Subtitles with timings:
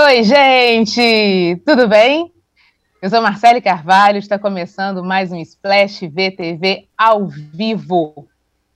[0.00, 1.60] Oi, gente!
[1.66, 2.32] Tudo bem?
[3.02, 8.28] Eu sou Marcele Carvalho, está começando mais um Splash VTV ao vivo.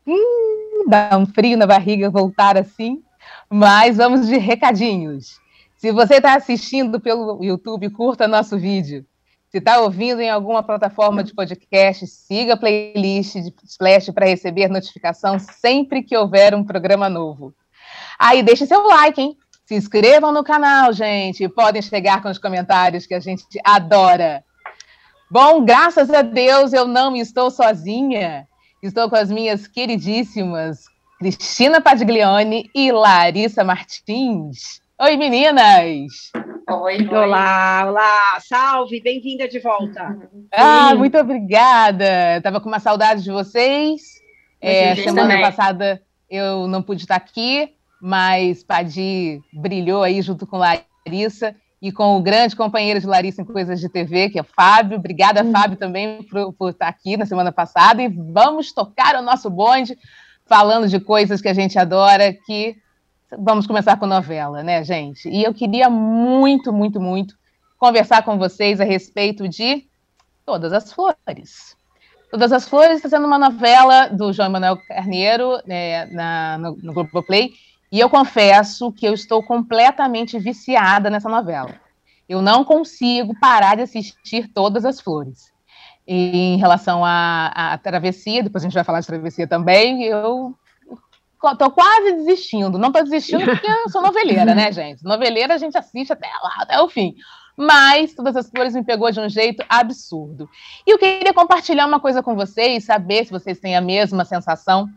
[0.05, 3.05] Hum, dá um frio na barriga voltar assim,
[3.49, 5.39] mas vamos de recadinhos.
[5.77, 9.07] Se você está assistindo pelo YouTube, curta nosso vídeo.
[9.49, 14.67] Se está ouvindo em alguma plataforma de podcast, siga a playlist de Splash para receber
[14.67, 17.55] notificação sempre que houver um programa novo.
[18.19, 19.37] Aí, deixe seu like, hein?
[19.73, 21.49] Se inscrevam no canal, gente.
[21.49, 24.45] Podem chegar com os comentários que a gente adora.
[25.31, 28.47] Bom, graças a Deus eu não estou sozinha.
[28.83, 30.85] Estou com as minhas queridíssimas
[31.19, 34.83] Cristina Padiglione e Larissa Martins.
[35.01, 36.31] Oi, meninas!
[36.71, 40.19] Oi, olá, olá, salve, bem-vinda de volta.
[40.53, 42.37] Ah, muito obrigada.
[42.37, 44.03] Estava com uma saudade de vocês.
[44.61, 45.41] É, semana também.
[45.41, 52.17] passada eu não pude estar aqui, mas Padi brilhou aí junto com Larissa e com
[52.17, 54.99] o grande companheiro de Larissa em Coisas de TV, que é Fábio.
[54.99, 55.53] Obrigada, hum.
[55.53, 58.03] Fábio, também por, por, estar aqui na semana passada.
[58.03, 59.97] E vamos tocar o nosso bonde
[60.47, 62.77] falando de coisas que a gente adora, que
[63.39, 65.29] vamos começar com novela, né, gente?
[65.29, 67.37] E eu queria muito, muito, muito
[67.79, 69.87] conversar com vocês a respeito de
[70.45, 71.77] Todas as Flores.
[72.33, 76.93] Todas as Flores está sendo uma novela do João Manuel Carneiro né, na, no, no
[76.93, 81.75] Globoplay, Play e eu confesso que eu estou completamente viciada nessa novela.
[82.27, 85.53] Eu não consigo parar de assistir todas as flores.
[86.09, 90.57] E em relação à, à travessia, depois a gente vai falar de travessia também, eu
[91.45, 92.79] estou quase desistindo.
[92.79, 95.05] Não estou desistindo porque eu sou noveleira, né, gente?
[95.05, 97.15] Noveleira a gente assiste até lá, até o fim.
[97.55, 100.49] Mas todas as flores me pegou de um jeito absurdo.
[100.87, 104.89] E eu queria compartilhar uma coisa com vocês, saber se vocês têm a mesma sensação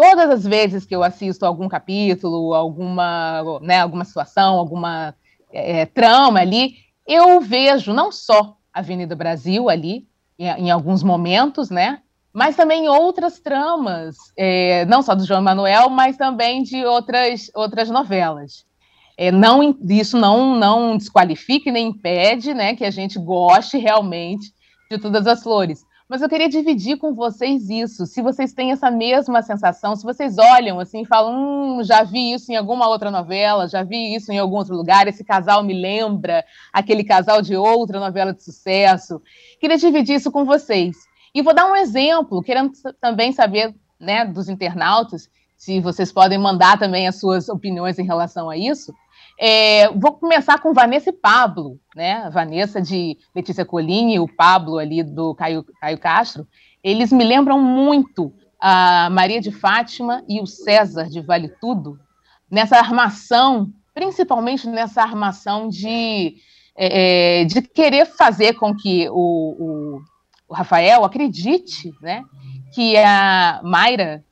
[0.00, 5.14] todas as vezes que eu assisto algum capítulo, alguma, né, alguma situação, alguma
[5.52, 12.00] é, trama ali, eu vejo não só Avenida Brasil ali, em, em alguns momentos, né?
[12.32, 17.90] Mas também outras tramas, é, não só do João Manuel, mas também de outras, outras
[17.90, 18.64] novelas.
[19.18, 24.50] É, não, isso não, não desqualifica nem impede né, que a gente goste realmente
[24.90, 25.84] de todas as flores.
[26.10, 30.38] Mas eu queria dividir com vocês isso, se vocês têm essa mesma sensação, se vocês
[30.38, 34.32] olham assim e falam, hum, já vi isso em alguma outra novela, já vi isso
[34.32, 39.22] em algum outro lugar, esse casal me lembra aquele casal de outra novela de sucesso.
[39.60, 40.96] Queria dividir isso com vocês.
[41.32, 46.76] E vou dar um exemplo, querendo também saber né, dos internautas, se vocês podem mandar
[46.76, 48.92] também as suas opiniões em relação a isso.
[49.42, 52.28] É, vou começar com Vanessa e Pablo, né?
[52.28, 56.46] Vanessa de Letícia Colini e o Pablo ali do Caio, Caio Castro.
[56.84, 61.98] Eles me lembram muito a Maria de Fátima e o César de Vale Tudo,
[62.50, 66.36] nessa armação, principalmente nessa armação de,
[66.76, 70.02] é, é de querer fazer com que o, o,
[70.50, 72.22] o Rafael acredite né,
[72.74, 74.22] que a Mayra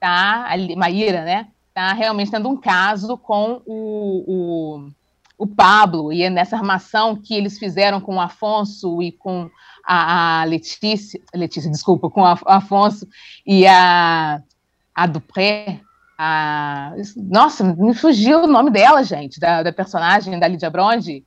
[0.00, 1.46] tá ali, Maíra, né?
[1.76, 4.88] Está realmente tendo um caso com o, o,
[5.36, 9.50] o, Pablo, e é nessa armação que eles fizeram com o Afonso e com
[9.84, 13.06] a, a Letícia, Letícia, desculpa, com o Afonso
[13.46, 14.40] e a,
[14.94, 15.80] a Dupré,
[16.18, 21.22] a, nossa, me fugiu o nome dela, gente, da, da personagem da Lídia Bronde,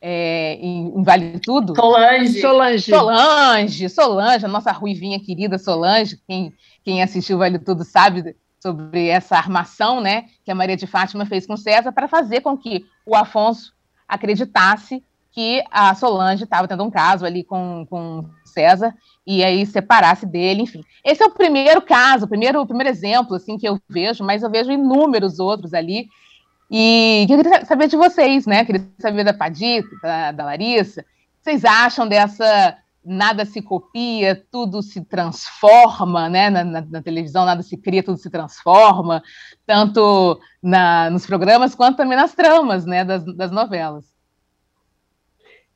[0.00, 1.74] é, em, em, Vale Tudo.
[1.74, 2.40] Solange.
[2.40, 2.90] Solange.
[2.90, 9.36] Solange, Solange, a nossa ruivinha querida Solange, quem, quem assistiu Vale Tudo sabe sobre essa
[9.36, 13.16] armação né, que a Maria de Fátima fez com César para fazer com que o
[13.16, 13.72] Afonso
[14.06, 18.94] acreditasse que a Solange estava tendo um caso ali com, com César
[19.26, 20.82] e aí separasse dele, enfim.
[21.04, 24.42] Esse é o primeiro caso, o primeiro, o primeiro exemplo assim que eu vejo, mas
[24.42, 26.08] eu vejo inúmeros outros ali.
[26.68, 28.64] E eu queria saber de vocês, né?
[28.64, 31.04] Queria saber da Padita, da, da Larissa.
[31.40, 36.50] Vocês acham dessa nada se copia, tudo se transforma, né?
[36.50, 39.22] Na, na, na, televisão nada se cria, tudo se transforma,
[39.66, 43.04] tanto na, nos programas quanto também nas tramas, né?
[43.04, 44.04] Das, das novelas.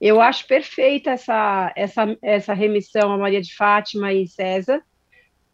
[0.00, 4.82] Eu acho perfeita essa, essa, essa remissão a Maria de Fátima e César,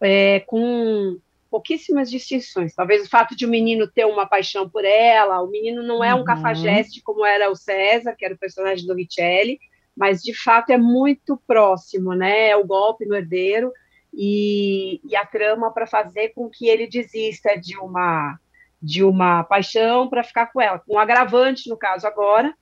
[0.01, 1.19] é, com
[1.51, 2.75] pouquíssimas distinções.
[2.75, 6.15] Talvez o fato de o menino ter uma paixão por ela, o menino não é
[6.15, 6.25] um uhum.
[6.25, 9.59] cafajeste como era o César, que era o personagem do Richelli,
[10.01, 12.49] mas de fato é muito próximo, né?
[12.49, 13.71] É o golpe no herdeiro
[14.15, 18.39] e, e a trama para fazer com que ele desista de uma
[18.83, 22.55] de uma paixão para ficar com ela, um agravante no caso agora,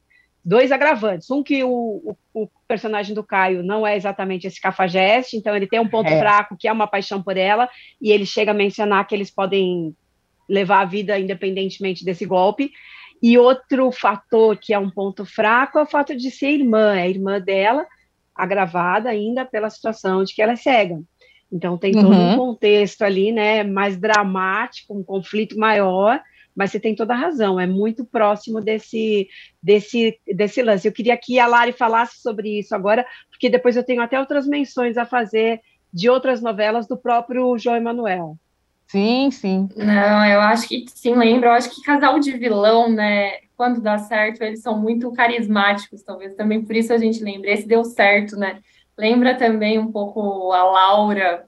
[0.44, 5.36] dois agravantes, um que o, o, o, personagem do Caio não é exatamente esse cafajeste,
[5.36, 6.18] então ele tem um ponto é.
[6.18, 7.70] fraco que é uma paixão por ela
[8.02, 9.94] e ele chega a mencionar que eles podem
[10.48, 12.72] levar a vida independentemente desse golpe
[13.22, 17.02] E outro fator que é um ponto fraco é o fato de ser irmã, é
[17.02, 17.86] a irmã dela,
[18.34, 21.00] agravada ainda pela situação de que ela é cega.
[21.50, 22.32] Então tem todo uhum.
[22.34, 26.20] um contexto ali, né, mais dramático, um conflito maior,
[26.54, 29.28] mas você tem toda a razão, é muito próximo desse,
[29.62, 30.86] desse, desse lance.
[30.86, 34.46] Eu queria que a Lari falasse sobre isso agora, porque depois eu tenho até outras
[34.46, 35.60] menções a fazer
[35.92, 38.36] de outras novelas do próprio João Emanuel.
[38.88, 39.68] Sim, sim.
[39.76, 41.48] Não, eu acho que sim, lembro.
[41.48, 43.32] Eu acho que casal de vilão, né?
[43.54, 47.50] Quando dá certo, eles são muito carismáticos, talvez também por isso a gente lembra.
[47.50, 48.60] Esse deu certo, né?
[48.96, 51.44] Lembra também um pouco a Laura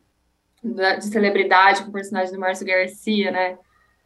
[0.63, 3.59] de celebridade com o personagem do Márcio Garcia, né?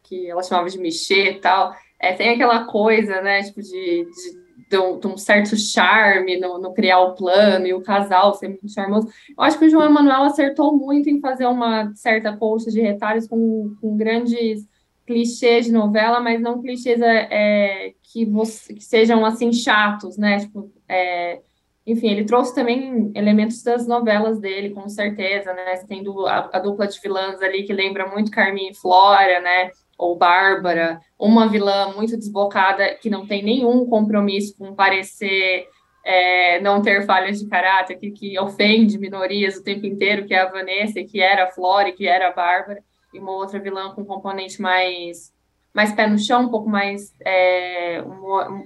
[0.04, 1.74] Que ela chamava de Michê e tal.
[1.98, 3.42] É, tem aquela coisa, né?
[3.42, 3.70] Tipo, de,
[4.04, 8.34] de de um, de um, certo charme no, no, criar o plano e o casal
[8.34, 9.08] ser muito charmoso.
[9.36, 13.26] Eu acho que o João Emanuel acertou muito em fazer uma certa colcha de retalhos
[13.26, 14.66] com, com grandes
[15.06, 20.38] clichês de novela, mas não clichês é, é que, você, que, sejam assim chatos, né?
[20.40, 21.40] Tipo, é,
[21.86, 25.76] enfim, ele trouxe também elementos das novelas dele, com certeza, né?
[25.86, 29.70] Tendo a, a dupla de vilãs ali que lembra muito Carminha e Flora, né?
[29.98, 35.68] Ou Bárbara, uma vilã muito desbocada que não tem nenhum compromisso com parecer
[36.04, 40.40] é, não ter falhas de caráter, que, que ofende minorias o tempo inteiro, que é
[40.40, 42.82] a Vanessa, que era a Flore, que era a Bárbara,
[43.12, 45.32] e uma outra vilã com componente mais
[45.74, 48.00] mais pé no chão, um pouco mais é,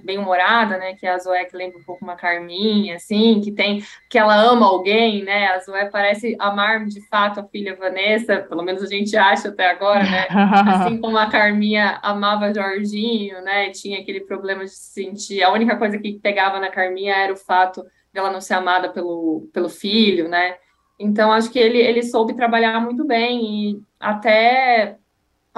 [0.03, 0.93] bem humorada, né?
[0.93, 4.67] Que a Zoé que lembra um pouco uma Carminha, assim, que tem que ela ama
[4.67, 5.47] alguém, né?
[5.47, 9.71] A Zoé parece amar de fato a filha Vanessa, pelo menos a gente acha até
[9.71, 10.27] agora, né?
[10.29, 13.71] Assim como a Carminha amava Jorginho, né?
[13.71, 15.41] Tinha aquele problema de se sentir.
[15.41, 17.83] A única coisa que pegava na Carminha era o fato
[18.13, 20.57] dela não ser amada pelo, pelo filho, né?
[20.99, 24.97] Então, acho que ele, ele soube trabalhar muito bem e até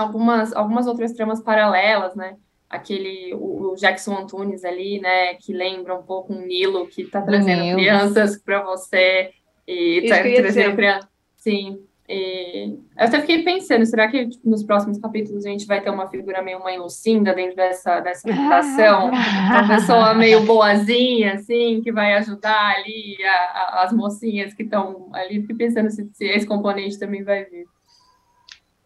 [0.01, 2.35] algumas, algumas outras tramas paralelas, né?
[2.69, 5.35] Aquele, o, o Jackson Antunes ali, né?
[5.35, 9.31] Que lembra um pouco um Nilo que está trazendo crianças para você
[9.67, 11.09] e tá trazendo crianças.
[11.37, 11.79] Sim.
[12.13, 15.89] E eu até fiquei pensando, será que tipo, nos próximos capítulos a gente vai ter
[15.89, 19.07] uma figura meio mãe Lucinda dentro dessa, dessa fundação?
[19.15, 25.09] uma pessoa meio boazinha, assim, que vai ajudar ali a, a, as mocinhas que estão
[25.13, 25.39] ali.
[25.39, 27.65] Fiquei pensando se, se esse componente também vai vir.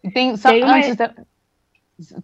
[0.05, 0.95] E tem, só tem antes,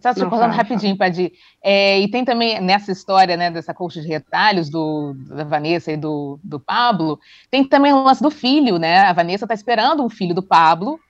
[0.00, 1.32] Só te cortando rapidinho, Padir.
[1.62, 5.96] É, e tem também nessa história, né, dessa colcha de retalhos do, da Vanessa e
[5.96, 7.18] do, do Pablo,
[7.50, 9.00] tem também o lance do filho, né?
[9.00, 11.00] A Vanessa está esperando um filho do Pablo,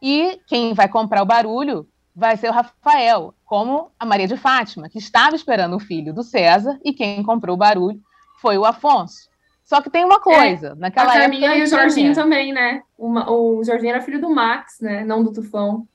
[0.00, 4.88] e quem vai comprar o barulho vai ser o Rafael, como a Maria de Fátima,
[4.88, 8.00] que estava esperando o filho do César, e quem comprou o barulho
[8.40, 9.32] foi o Afonso.
[9.64, 12.82] Só que tem uma coisa, é, naquela a Carminha e o Jorginho também, né?
[12.98, 15.04] Uma, o Jorginho era filho do Max, né?
[15.04, 15.86] Não do Tufão.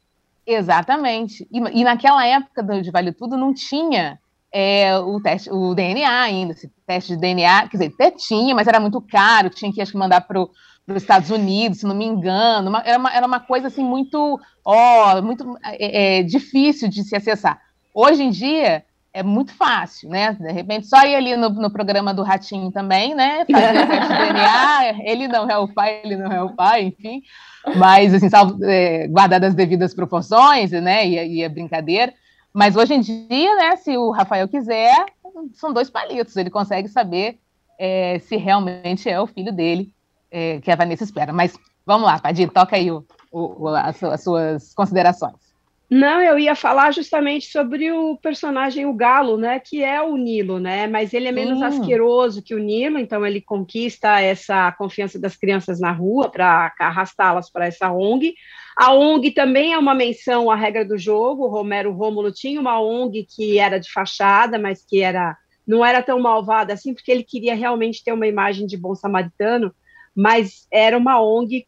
[0.47, 1.45] Exatamente.
[1.51, 4.17] E, e naquela época de Vale Tudo não tinha
[4.49, 8.65] é, o teste, o DNA ainda, esse teste de DNA, quer dizer, até tinha, mas
[8.65, 10.49] era muito caro, tinha que acho mandar para os
[10.95, 15.21] Estados Unidos, se não me engano, uma, era, uma, era uma coisa assim muito, ó,
[15.21, 17.61] muito é, é, difícil de se acessar.
[17.93, 20.33] Hoje em dia é muito fácil, né?
[20.33, 23.45] De repente, só ir ali no, no programa do Ratinho também, né?
[23.45, 26.83] Fazer o teste de DNA, ele não é o pai, ele não é o pai,
[26.83, 27.23] enfim
[27.75, 32.13] mas assim, salvo, é, guardadas as devidas proporções, né, e, e a brincadeira.
[32.53, 35.05] Mas hoje em dia, né, se o Rafael quiser,
[35.53, 37.39] são dois palitos, ele consegue saber
[37.79, 39.91] é, se realmente é o filho dele
[40.31, 41.33] é, que a Vanessa espera.
[41.33, 45.46] Mas vamos lá, Padir, toca aí o, o, as, as suas considerações.
[45.89, 49.57] Não, eu ia falar justamente sobre o personagem, o Galo, né?
[49.57, 50.85] Que é o Nilo, né?
[50.85, 51.63] Mas ele é menos hum.
[51.63, 57.49] asqueroso que o Nilo, então ele conquista essa confiança das crianças na rua para arrastá-las
[57.49, 58.33] para essa ONG.
[58.75, 61.45] A ONG também é uma menção à regra do jogo.
[61.45, 66.01] O Romero Rômulo tinha uma ONG que era de fachada, mas que era não era
[66.01, 69.73] tão malvada assim, porque ele queria realmente ter uma imagem de bom samaritano
[70.17, 71.66] mas era uma ONG.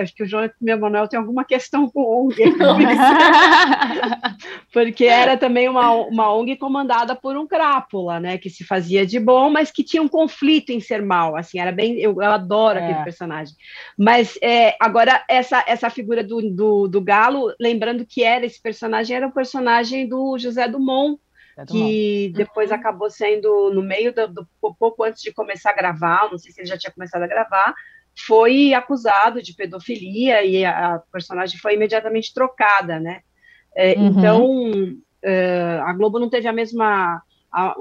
[0.00, 2.42] Acho que o João Emanuel tem alguma questão com ONG,
[4.72, 9.20] porque era também uma, uma ONG comandada por um crápula, né, que se fazia de
[9.20, 12.78] bom, mas que tinha um conflito em ser mal, assim, era bem, eu, eu adoro
[12.78, 12.84] é.
[12.84, 13.54] aquele personagem,
[13.96, 19.16] mas é, agora essa, essa figura do, do, do Galo, lembrando que era esse personagem,
[19.16, 21.18] era o personagem do José Dumont,
[21.68, 22.76] que depois uhum.
[22.76, 26.60] acabou sendo no meio do, do, pouco antes de começar a gravar, não sei se
[26.60, 27.72] ele já tinha começado a gravar,
[28.16, 33.20] foi acusado de pedofilia e a, personagem foi imediatamente trocada, né?
[33.74, 34.06] É, uhum.
[34.06, 34.74] Então
[35.22, 37.22] é, a Globo não teve a mesma
[37.54, 37.72] a,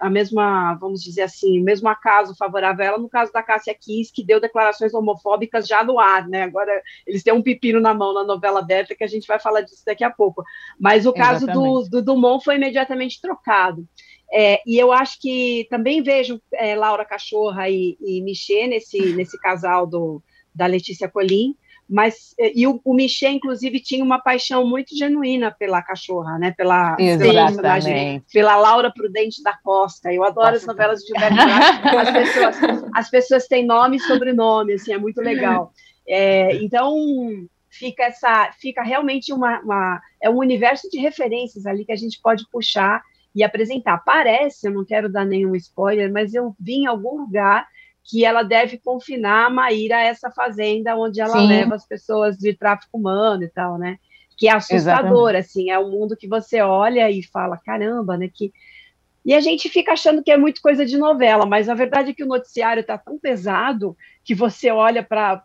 [0.00, 3.74] a, mesma, vamos dizer assim, o mesmo acaso favorável a ela no caso da Cássia
[3.74, 6.44] Kiss, que deu declarações homofóbicas já no ar, né?
[6.44, 6.70] Agora
[7.04, 9.82] eles têm um pepino na mão na novela aberta que a gente vai falar disso
[9.84, 10.44] daqui a pouco.
[10.78, 13.84] Mas o caso do, do, Dumont foi imediatamente trocado.
[14.32, 19.38] É, e eu acho que também vejo é, Laura Cachorra e, e Michê nesse, nesse
[19.40, 20.22] casal do,
[20.54, 21.54] da Letícia Colim,
[21.88, 26.52] mas e o, o Michê, inclusive, tinha uma paixão muito genuína pela cachorra, né?
[26.56, 30.12] Pela, pela personagem, pela Laura Prudente da Costa.
[30.12, 31.36] Eu adoro Nossa, as novelas de Gilberto
[31.96, 32.56] as pessoas,
[32.92, 35.72] as pessoas têm nome e sobrenome, assim, é muito legal.
[36.08, 36.92] É, então
[37.70, 42.20] fica essa, fica realmente uma, uma, é um universo de referências ali que a gente
[42.20, 43.00] pode puxar
[43.36, 43.98] e apresentar.
[43.98, 47.68] Parece, eu não quero dar nenhum spoiler, mas eu vi em algum lugar
[48.02, 51.46] que ela deve confinar a Maíra a essa fazenda onde ela Sim.
[51.46, 53.98] leva as pessoas de tráfico humano e tal, né?
[54.38, 55.36] Que é assustador, Exatamente.
[55.36, 58.30] assim, é um mundo que você olha e fala, caramba, né?
[58.32, 58.50] Que...
[59.22, 62.14] E a gente fica achando que é muito coisa de novela, mas a verdade é
[62.14, 65.42] que o noticiário está tão pesado que você olha para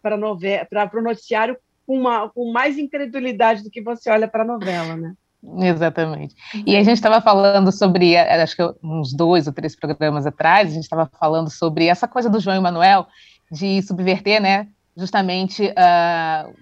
[0.94, 5.14] o noticiário com, uma, com mais incredulidade do que você olha para a novela, né?
[5.60, 6.36] Exatamente.
[6.66, 10.70] E a gente estava falando sobre, eh, acho que uns dois ou três programas atrás,
[10.70, 13.08] a gente estava falando sobre essa coisa do João Emanuel
[13.52, 16.54] de subverter, né, justamente uh,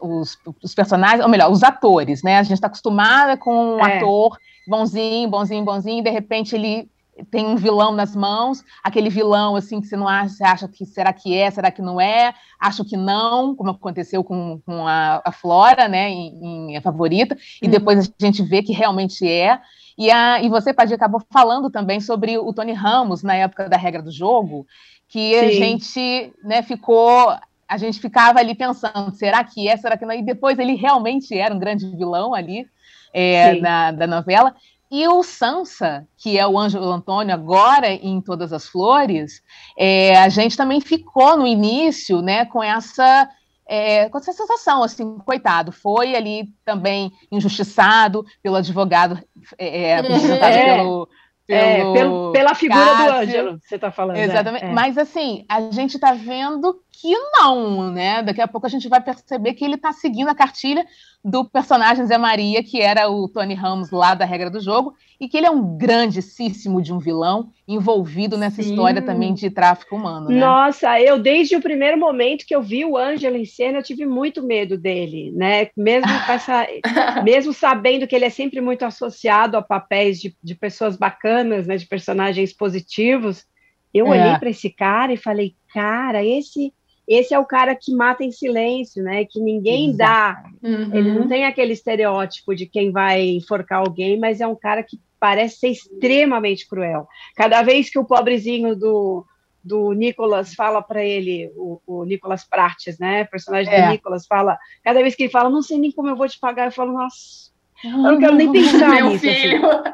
[0.00, 2.38] os, os, personagens, ou melhor, os atores, né?
[2.38, 3.96] A gente está acostumada com um é.
[3.96, 4.36] ator
[4.66, 6.88] bonzinho, bonzinho, bonzinho, e de repente ele
[7.30, 10.86] tem um vilão nas mãos, aquele vilão assim que você não acha, você acha que
[10.86, 15.20] será que é, será que não é, acho que não, como aconteceu com, com a,
[15.24, 17.70] a Flora, né, em, em, a favorita, e uhum.
[17.70, 19.60] depois a gente vê que realmente é.
[19.96, 23.76] E, a, e você, Padir, acabou falando também sobre o Tony Ramos na época da
[23.76, 24.66] regra do jogo,
[25.06, 25.44] que Sim.
[25.44, 27.36] a gente né, ficou.
[27.68, 30.12] A gente ficava ali pensando, será que é, será que não?
[30.12, 30.18] é?
[30.18, 32.66] E depois ele realmente era um grande vilão ali
[33.12, 34.54] é, na, da novela.
[34.92, 39.42] E o Sansa, que é o Ângelo Antônio agora em Todas as Flores,
[39.74, 43.26] é, a gente também ficou no início né, com essa
[43.66, 49.18] é, com essa sensação, assim, coitado, foi ali também injustiçado pelo advogado
[49.56, 50.76] é, é apresentado é.
[50.76, 51.08] pelo,
[51.48, 53.06] é, pelo, pelo, pela figura Cássio.
[53.06, 54.18] do Ângelo, você está falando.
[54.18, 54.64] Exatamente.
[54.66, 54.72] É.
[54.72, 58.22] Mas assim, a gente está vendo que não, né?
[58.22, 60.86] Daqui a pouco a gente vai perceber que ele está seguindo a cartilha
[61.24, 65.28] do personagem Zé Maria, que era o Tony Ramos lá da regra do jogo, e
[65.28, 68.70] que ele é um grandíssimo de um vilão envolvido nessa Sim.
[68.70, 70.28] história também de tráfico humano.
[70.28, 70.36] Né?
[70.36, 74.06] Nossa, eu desde o primeiro momento que eu vi o Ângelo em cena, eu tive
[74.06, 75.70] muito medo dele, né?
[75.76, 76.68] Mesmo, essa,
[77.24, 81.76] mesmo sabendo que ele é sempre muito associado a papéis de, de pessoas bacanas, né?
[81.76, 83.44] De personagens positivos,
[83.92, 84.10] eu é.
[84.10, 86.72] olhei para esse cara e falei, cara, esse
[87.06, 89.24] esse é o cara que mata em silêncio, né?
[89.24, 90.42] Que ninguém Exato.
[90.42, 90.68] dá.
[90.68, 90.94] Uhum.
[90.94, 95.00] Ele não tem aquele estereótipo de quem vai enforcar alguém, mas é um cara que
[95.18, 97.06] parece ser extremamente cruel.
[97.36, 99.24] Cada vez que o pobrezinho do,
[99.62, 103.22] do Nicolas fala para ele, o, o Nicolas Prates, né?
[103.22, 103.82] O personagem é.
[103.82, 106.38] do Nicolas fala, cada vez que ele fala, não sei nem como eu vou te
[106.38, 107.50] pagar, eu falo, nossa,
[107.84, 109.28] eu não quero nem pensar nisso.
[109.28, 109.92] Assim.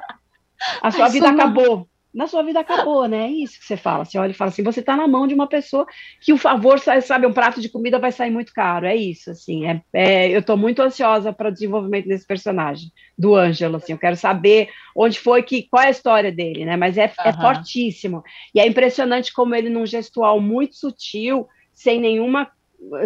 [0.83, 1.89] A sua vida acabou
[2.19, 3.27] na sua vida acabou, né?
[3.27, 4.05] É isso que você fala.
[4.05, 5.87] Você olha e fala assim: você está na mão de uma pessoa
[6.21, 8.87] que o favor, sabe, um prato de comida vai sair muito caro.
[8.87, 9.67] É isso, assim.
[9.67, 13.93] É, é eu estou muito ansiosa para o desenvolvimento desse personagem, do Ângelo, assim.
[13.93, 16.77] Eu quero saber onde foi que, qual é a história dele, né?
[16.77, 17.25] Mas é, uhum.
[17.25, 18.25] é fortíssimo.
[18.53, 22.51] E é impressionante como ele, num gestual muito sutil, sem nenhuma.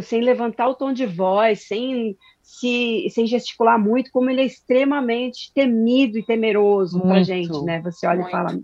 [0.00, 5.52] sem levantar o tom de voz, sem se, sem gesticular muito, como ele é extremamente
[5.52, 7.82] temido e temeroso para gente, né?
[7.82, 8.28] Você olha muito.
[8.28, 8.62] e fala,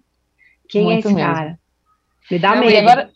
[0.69, 1.35] quem Muito é esse mesmo.
[1.35, 1.59] cara?
[2.31, 2.73] Me dá Não, medo.
[2.73, 3.11] E, agora...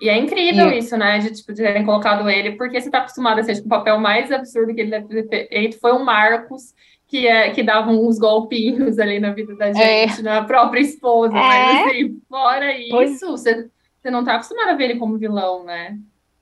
[0.00, 0.78] e é incrível e...
[0.78, 1.18] isso, né?
[1.18, 4.30] De, tipo, terem colocado ele, porque você está acostumado a ser tipo, o papel mais
[4.32, 6.74] absurdo que ele deve ter feito foi o Marcos,
[7.06, 9.74] que, é, que dava uns golpinhos ali na vida da é.
[10.08, 10.22] gente, é.
[10.22, 11.36] na própria esposa.
[11.36, 11.40] É.
[11.40, 13.68] Mas assim, fora isso, você,
[14.00, 15.96] você não está acostumado a ver ele como vilão, né?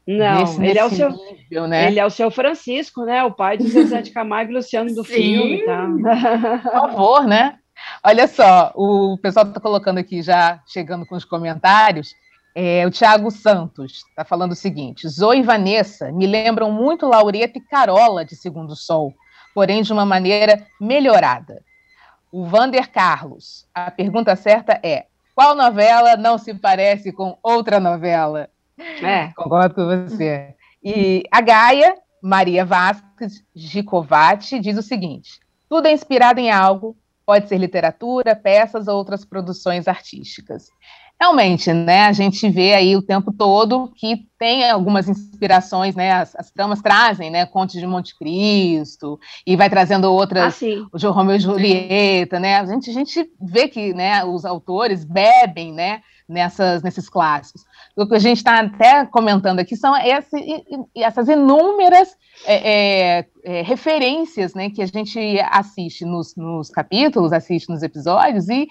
[0.07, 1.87] Não, nesse, ele, nesse é o seu, nível, né?
[1.89, 3.23] ele é o seu Francisco, né?
[3.25, 5.13] O pai de José de Camargo e Luciano do Sim.
[5.13, 5.65] filme.
[5.67, 5.87] Tá?
[6.63, 7.59] Por favor, né?
[8.09, 12.15] Olha só, o pessoal está colocando aqui já, chegando com os comentários.
[12.55, 17.59] É, o Tiago Santos está falando o seguinte: Zoe e Vanessa me lembram muito Laureta
[17.59, 19.13] e Carola de Segundo Sol,
[19.55, 21.63] porém de uma maneira melhorada.
[22.33, 28.49] O Vander Carlos, a pergunta certa é: qual novela não se parece com outra novela?
[29.03, 29.35] É.
[29.37, 30.55] Concordo com você.
[30.83, 36.97] E a Gaia, Maria Vasques Gicovati, diz o seguinte: tudo é inspirado em algo,
[37.29, 40.71] Pode ser literatura, peças ou outras produções artísticas.
[41.21, 46.37] Realmente, né, a gente vê aí o tempo todo que tem algumas inspirações, né, as,
[46.37, 51.13] as tramas trazem, né, Contos de Monte Cristo, e vai trazendo outras, ah, o João
[51.13, 56.03] Romeu e Julieta, né, a gente, a gente vê que, né, os autores bebem, né,
[56.29, 57.65] nessas, nesses clássicos.
[57.97, 60.37] O que a gente está até comentando aqui são esse,
[60.95, 65.19] essas inúmeras é, é, é, referências né, que a gente
[65.51, 68.69] assiste nos, nos, capítulos, assiste nos episódios, e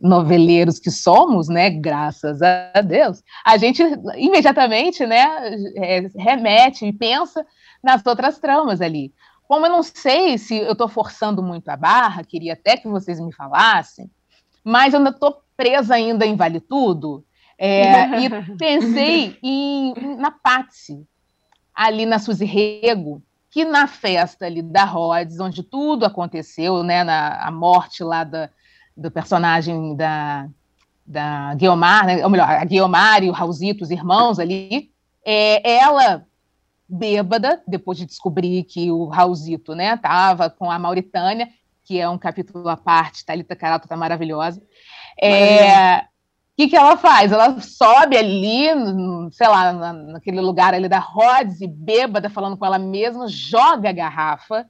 [0.00, 3.82] noveleiros que somos, né, graças a Deus, a gente
[4.16, 5.26] imediatamente, né,
[5.76, 7.44] é, remete e pensa
[7.82, 9.12] nas outras tramas ali.
[9.46, 13.18] Como eu não sei se eu estou forçando muito a barra, queria até que vocês
[13.18, 14.10] me falassem,
[14.62, 17.24] mas eu ainda estou presa ainda em Vale Tudo,
[17.58, 21.04] é, e pensei em, na Patsy,
[21.74, 27.42] ali na Suzy Rego, que na festa ali da Rhodes, onde tudo aconteceu, né, na
[27.44, 28.50] a morte lá da,
[28.98, 30.48] do personagem da,
[31.06, 34.90] da Guiomar, né, ou melhor, a Guiomar e o Raulzito, os irmãos ali,
[35.24, 36.26] é, ela
[36.88, 41.48] bêbada, depois de descobrir que o Raulzito, né, estava com a Mauritânia,
[41.84, 44.60] que é um capítulo à parte, Thalita Caralto tá maravilhosa,
[45.20, 46.04] é,
[46.58, 47.30] que, que ela faz?
[47.30, 48.66] Ela sobe ali,
[49.30, 54.66] sei lá, naquele lugar ali da Rhodes, bêbada, falando com ela mesma, joga a garrafa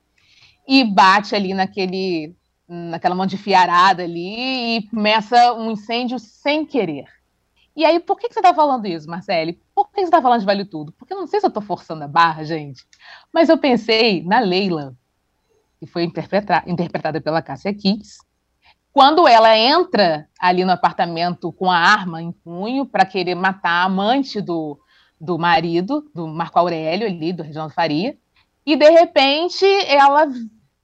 [0.69, 2.37] e bate ali naquele,
[2.69, 7.07] naquela mão de fiarada ali e começa um incêndio sem querer.
[7.75, 9.61] E aí, por que, que você está falando isso, Marcele?
[9.75, 10.93] Por que você está falando de Vale Tudo?
[10.93, 12.85] Porque eu não sei se eu estou forçando a barra, gente,
[13.33, 14.95] mas eu pensei na Leila,
[15.79, 18.19] que foi interpretada pela Cássia Kiss,
[18.93, 23.85] quando ela entra ali no apartamento com a arma em punho para querer matar a
[23.85, 24.77] amante do,
[25.21, 28.19] do marido, do Marco Aurélio, ali, do Reginaldo Faria,
[28.67, 30.27] e de repente ela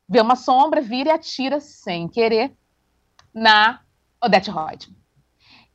[0.09, 2.53] vê uma sombra, vira e atira sem querer
[3.33, 3.81] na
[4.23, 5.05] Odette Reutemann.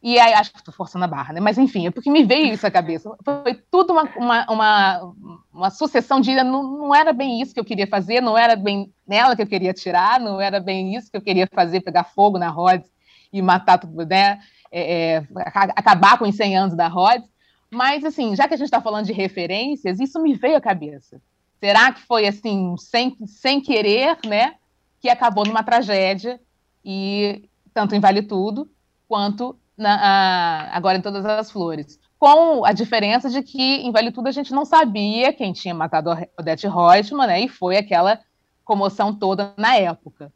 [0.01, 1.41] E aí, acho que estou forçando a barra, né?
[1.41, 3.13] Mas enfim, é porque me veio isso à cabeça.
[3.23, 5.13] Foi tudo uma, uma, uma,
[5.53, 6.33] uma, sucessão de.
[6.35, 9.47] Não, não era bem isso que eu queria fazer, não era bem nela que eu
[9.47, 12.89] queria tirar, não era bem isso que eu queria fazer, pegar fogo na Rhodes
[13.31, 14.39] e matar tudo, né?
[14.71, 15.27] É, é,
[15.75, 17.27] acabar com os 100 anos da Rhodes.
[17.69, 21.21] Mas, assim, já que a gente está falando de referências, isso me veio à cabeça.
[21.59, 24.55] Será que foi, assim, sem, sem querer, né?
[25.01, 26.39] Que acabou numa tragédia,
[26.83, 28.69] e tanto em Vale Tudo,
[29.07, 31.99] quanto na, a, agora em Todas as Flores.
[32.17, 36.11] Com a diferença de que em Vale Tudo a gente não sabia quem tinha matado
[36.37, 37.41] Odete Reutemann, né?
[37.41, 38.19] E foi aquela
[38.63, 40.31] comoção toda na época.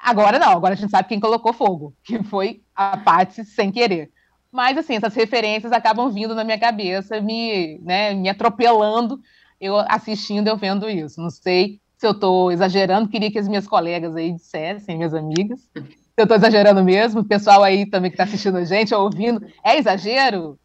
[0.00, 4.10] Agora não, agora a gente sabe quem colocou fogo, que foi a Patsy sem querer.
[4.52, 9.20] Mas, assim, essas referências acabam vindo na minha cabeça, me, né, me atropelando,
[9.64, 11.20] eu assistindo, eu vendo isso.
[11.20, 15.60] Não sei se eu estou exagerando, queria que as minhas colegas aí dissessem, minhas amigas,
[16.16, 19.78] eu estou exagerando mesmo, o pessoal aí também que está assistindo a gente, ouvindo, é
[19.78, 20.58] exagero?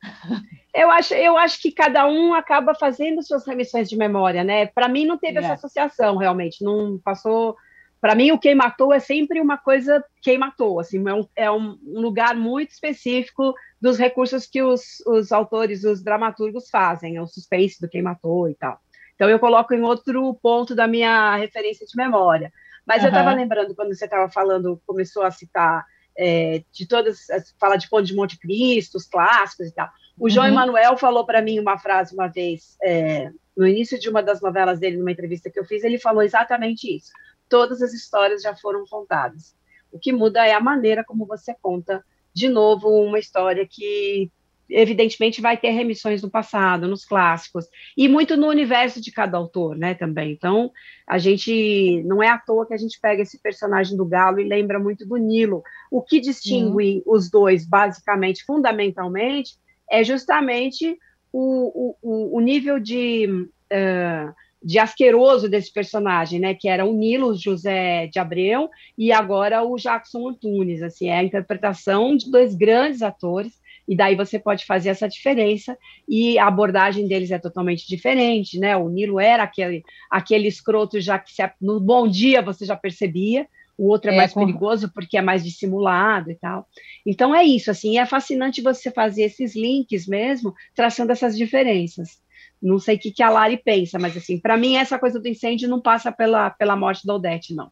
[0.73, 4.67] Eu acho, eu acho que cada um acaba fazendo suas remissões de memória, né?
[4.67, 5.41] Para mim não teve é.
[5.41, 7.55] essa associação realmente, não passou.
[8.01, 11.51] Para mim o quem matou é sempre uma coisa quem matou, assim, é um, é
[11.51, 17.27] um lugar muito específico dos recursos que os, os autores, os dramaturgos fazem, é o
[17.27, 18.79] suspense do quem matou e tal.
[19.19, 22.53] Então eu coloco em outro ponto da minha referência de memória.
[22.85, 23.07] Mas uhum.
[23.07, 25.85] eu estava lembrando, quando você estava falando, começou a citar
[26.17, 27.27] é, de todas,
[27.59, 29.89] fala de Conde de Monte Cristo, os clássicos e tal.
[30.17, 30.53] O João uhum.
[30.53, 34.79] Emanuel falou para mim uma frase uma vez, é, no início de uma das novelas
[34.79, 37.11] dele, numa entrevista que eu fiz, ele falou exatamente isso.
[37.49, 39.53] Todas as histórias já foram contadas.
[39.91, 44.31] O que muda é a maneira como você conta de novo uma história que
[44.69, 47.65] evidentemente vai ter remissões do passado, nos clássicos,
[47.97, 50.31] e muito no universo de cada autor, né, também.
[50.31, 50.71] Então,
[51.07, 54.47] a gente, não é à toa que a gente pega esse personagem do Galo e
[54.47, 55.63] lembra muito do Nilo.
[55.91, 59.55] O que distingue os dois, basicamente, fundamentalmente,
[59.89, 60.97] é justamente
[61.33, 63.27] o, o, o nível de...
[63.71, 69.63] Uh, de asqueroso desse personagem, né, que era o Nilo José de Abreu e agora
[69.63, 73.58] o Jackson Antunes, assim, é a interpretação de dois grandes atores
[73.89, 75.75] e daí você pode fazer essa diferença,
[76.07, 78.77] e a abordagem deles é totalmente diferente, né?
[78.77, 83.47] O Nilo era aquele, aquele escroto já que se, no bom dia você já percebia,
[83.75, 86.67] o outro é, é mais perigoso porque é mais dissimulado e tal.
[87.03, 92.21] Então é isso, assim, é fascinante você fazer esses links mesmo, traçando essas diferenças.
[92.61, 95.27] Não sei o que, que a Lari pensa, mas assim, para mim essa coisa do
[95.27, 97.71] incêndio não passa pela, pela morte da Odete, não.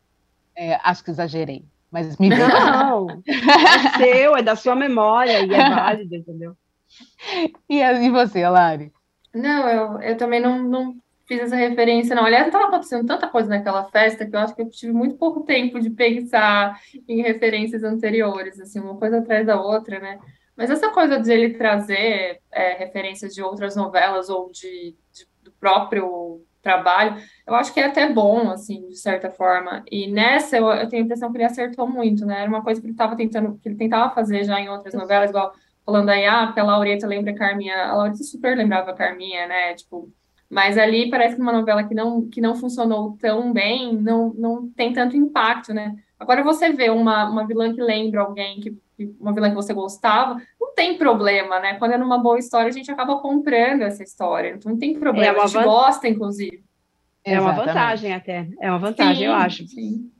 [0.55, 1.63] É, acho que exagerei.
[1.91, 6.55] Mas me Não, é seu, é da sua memória e é válido, entendeu?
[7.69, 8.93] E, e você, Lari?
[9.33, 10.95] Não, eu, eu também não, não
[11.27, 12.25] fiz essa referência, não.
[12.25, 15.41] Aliás, estava acontecendo tanta coisa naquela festa que eu acho que eu tive muito pouco
[15.41, 20.19] tempo de pensar em referências anteriores, assim, uma coisa atrás da outra, né?
[20.55, 25.51] Mas essa coisa de ele trazer é, referências de outras novelas ou de, de, do
[25.51, 27.15] próprio trabalho,
[27.47, 29.83] eu acho que é até bom, assim, de certa forma.
[29.91, 32.41] E nessa eu, eu tenho a impressão que ele acertou muito, né?
[32.41, 35.29] Era uma coisa que ele estava tentando, que ele tentava fazer já em outras novelas,
[35.29, 35.53] igual
[35.85, 39.47] falando aí, ah, porque a Laureta lembra a Carminha, a Laureta super lembrava a Carminha,
[39.47, 39.73] né?
[39.75, 40.11] Tipo,
[40.49, 44.69] Mas ali parece que uma novela que não, que não funcionou tão bem, não, não
[44.69, 45.95] tem tanto impacto, né?
[46.19, 48.77] Agora você vê uma, uma vilã que lembra alguém, que,
[49.19, 51.75] uma vilã que você gostava, não tem problema, né?
[51.75, 54.55] Quando é numa boa história, a gente acaba comprando essa história.
[54.55, 55.63] Então não tem problema, é a gente van...
[55.63, 56.63] gosta, inclusive.
[57.23, 58.47] É uma vantagem até.
[58.59, 59.67] É uma vantagem, sim, eu acho.
[59.67, 60.11] Sim.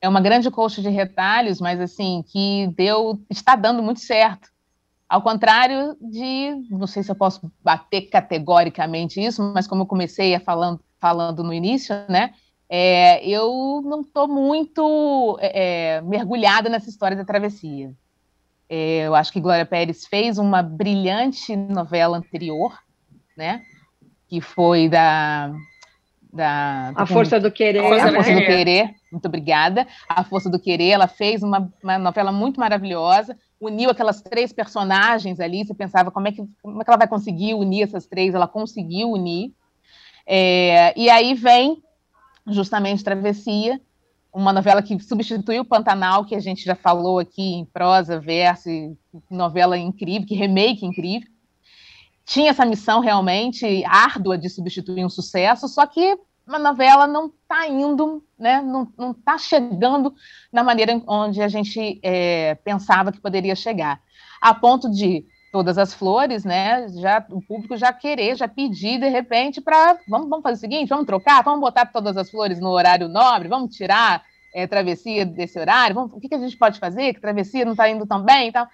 [0.00, 4.48] É uma grande coxa de retalhos, mas assim, que deu, está dando muito certo.
[5.08, 10.34] Ao contrário de, não sei se eu posso bater categoricamente isso, mas como eu comecei
[10.34, 12.32] a falando, falando no início, né?
[12.70, 17.94] É, eu não estou muito é, é, mergulhada nessa história da travessia.
[18.68, 22.78] É, eu acho que Glória Pérez fez uma brilhante novela anterior,
[23.34, 23.62] né?
[24.28, 25.50] Que foi da.
[26.30, 27.80] da a Força do Querer.
[27.80, 29.86] A Força do Querer, muito obrigada.
[30.06, 35.40] A Força do Querer, ela fez uma, uma novela muito maravilhosa, uniu aquelas três personagens
[35.40, 35.64] ali.
[35.64, 38.34] Você pensava como é que, como é que ela vai conseguir unir essas três?
[38.34, 39.54] Ela conseguiu unir.
[40.26, 41.82] É, e aí vem
[42.50, 43.80] justamente Travessia,
[44.32, 48.68] uma novela que substituiu o Pantanal, que a gente já falou aqui em prosa, verso,
[49.30, 51.28] novela incrível, que remake incrível.
[52.24, 57.68] Tinha essa missão realmente árdua de substituir um sucesso, só que uma novela não está
[57.68, 60.14] indo, né, não está chegando
[60.52, 64.00] na maneira onde a gente é, pensava que poderia chegar,
[64.40, 66.88] a ponto de todas as flores, né?
[66.88, 70.88] Já o público já querer, já pedir de repente para vamos, vamos fazer o seguinte,
[70.88, 74.22] vamos trocar, vamos botar todas as flores no horário nobre, vamos tirar
[74.54, 77.14] é, travessia desse horário, vamos, o que, que, a gente pode fazer?
[77.14, 78.66] Que travessia não está indo tão bem, então,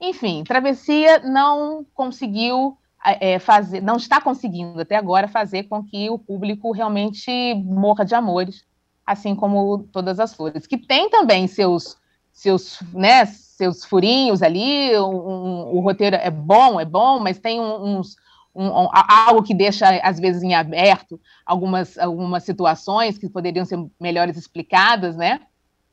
[0.00, 6.18] enfim, travessia não conseguiu é, fazer, não está conseguindo até agora fazer com que o
[6.18, 8.64] público realmente morra de amores,
[9.06, 11.96] assim como todas as flores, que tem também seus
[12.36, 13.24] seus, né,
[13.56, 18.16] seus furinhos ali, um, um, o roteiro é bom, é bom, mas tem uns,
[18.54, 24.36] um, algo que deixa, às vezes, em aberto algumas, algumas situações que poderiam ser melhores
[24.36, 25.40] explicadas, né?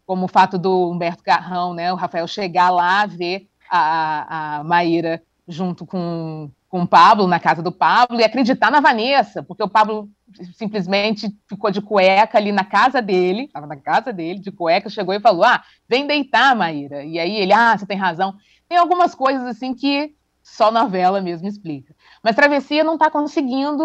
[0.05, 5.23] Como o fato do Humberto Carrão, né, o Rafael chegar lá, ver a, a Maíra
[5.47, 9.69] junto com, com o Pablo, na casa do Pablo, e acreditar na Vanessa, porque o
[9.69, 10.09] Pablo
[10.55, 15.13] simplesmente ficou de cueca ali na casa dele, estava na casa dele, de cueca, chegou
[15.13, 17.03] e falou: Ah, vem deitar, Maíra.
[17.03, 18.35] E aí ele, ah, você tem razão.
[18.67, 21.95] Tem algumas coisas assim que só novela mesmo explica.
[22.21, 23.83] Mas Travessia não está conseguindo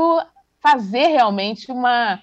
[0.61, 2.21] fazer realmente uma,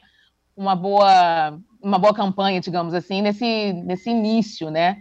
[0.56, 4.98] uma, boa, uma boa campanha, digamos assim, nesse, nesse início, né?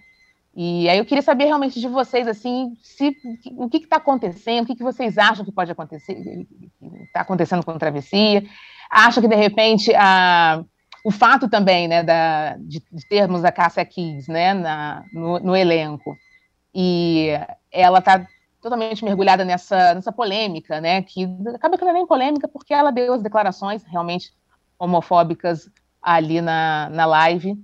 [0.56, 3.16] E aí eu queria saber realmente de vocês, assim, se,
[3.56, 6.46] o que está acontecendo, o que, que vocês acham que pode acontecer,
[7.02, 8.44] está acontecendo com Travessia,
[8.90, 10.62] acha que, de repente, a,
[11.04, 15.56] o fato também né, da, de, de termos a Cássia Kiss né, na, no, no
[15.56, 16.16] elenco,
[16.74, 17.30] e
[17.70, 18.26] ela está
[18.60, 22.90] totalmente mergulhada nessa, nessa polêmica, né, que acaba que não é nem polêmica, porque ela
[22.90, 24.32] deu as declarações realmente
[24.78, 25.70] homofóbicas
[26.02, 27.54] ali na, na live,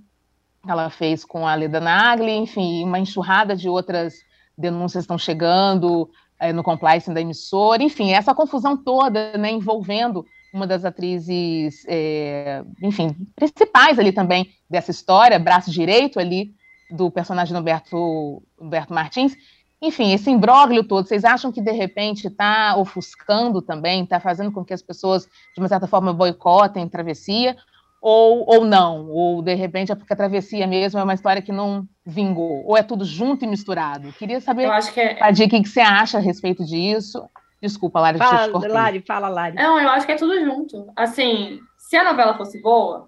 [0.67, 4.13] ela fez com a Leda Nagli, enfim, uma enxurrada de outras
[4.55, 6.07] denúncias estão chegando
[6.39, 10.23] é, no compliance da emissora, enfim, essa confusão toda, né, envolvendo
[10.53, 16.53] uma das atrizes, é, enfim, principais ali também dessa história, braço direito ali
[16.89, 19.35] do personagem Humberto, Humberto Martins.
[19.81, 24.63] Enfim, esse imbróglio todo, vocês acham que de repente está ofuscando também, está fazendo com
[24.63, 27.55] que as pessoas, de uma certa forma, boicotem travessia,
[28.01, 29.09] ou, ou não?
[29.09, 32.77] Ou de repente é porque a travessia mesmo é uma história que não vingou, ou
[32.77, 34.11] é tudo junto e misturado?
[34.13, 35.15] Queria saber, Eu acho que é...
[35.15, 37.23] Padir, o que você acha a respeito disso.
[37.61, 39.55] Desculpa, Lari, fala, Lari, fala, Lari.
[39.55, 40.91] Não, eu acho que é tudo junto.
[40.95, 43.07] Assim, se a novela fosse boa,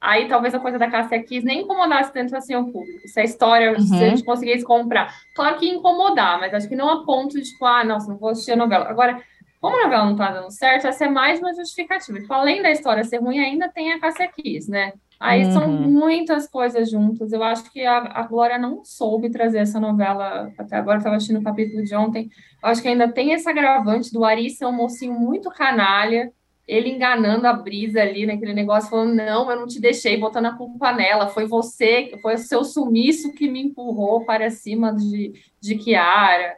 [0.00, 3.06] aí talvez a coisa da Cássia Kiss nem incomodasse tanto assim o público.
[3.06, 3.80] Se a história, uhum.
[3.80, 5.14] se a gente conseguisse comprar.
[5.36, 8.18] Claro que ia incomodar, mas acho que não a ponto de, tipo, ah, nossa, não
[8.18, 8.88] vou assistir a novela.
[8.88, 9.22] Agora,
[9.60, 12.18] como a novela não tá dando certo, essa é mais uma justificativa.
[12.18, 14.92] Tipo, além da história ser ruim, ainda tem a Cássia Kiss, né?
[15.20, 15.52] Aí uhum.
[15.52, 17.30] são muitas coisas juntas.
[17.30, 20.96] Eu acho que a, a, Glória não soube trazer essa novela até agora.
[20.96, 22.30] Estava assistindo o capítulo de ontem.
[22.62, 26.32] Eu acho que ainda tem esse agravante do Ari ser um mocinho muito canalha.
[26.66, 30.56] Ele enganando a brisa ali naquele negócio, falando: Não, eu não te deixei, botando a
[30.56, 31.28] culpa nela.
[31.28, 36.56] Foi você, foi o seu sumiço que me empurrou para cima de, de Kiara.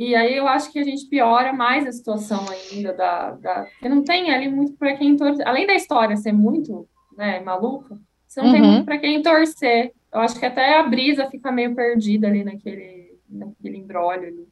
[0.00, 3.32] E aí eu acho que a gente piora mais a situação ainda da.
[3.32, 5.46] da porque não tem ali muito para quem torcer.
[5.46, 8.54] Além da história ser muito né, maluca, você não uhum.
[8.54, 9.92] tem muito para quem torcer.
[10.10, 14.48] Eu acho que até a brisa fica meio perdida ali naquele, naquele embrólio ali.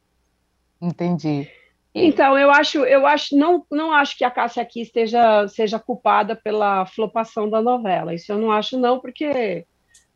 [0.79, 1.49] Entendi.
[1.95, 6.35] Então, eu acho, eu acho, não, não acho que a Cássia aqui esteja seja culpada
[6.35, 8.13] pela flopação da novela.
[8.13, 9.65] Isso eu não acho, não, porque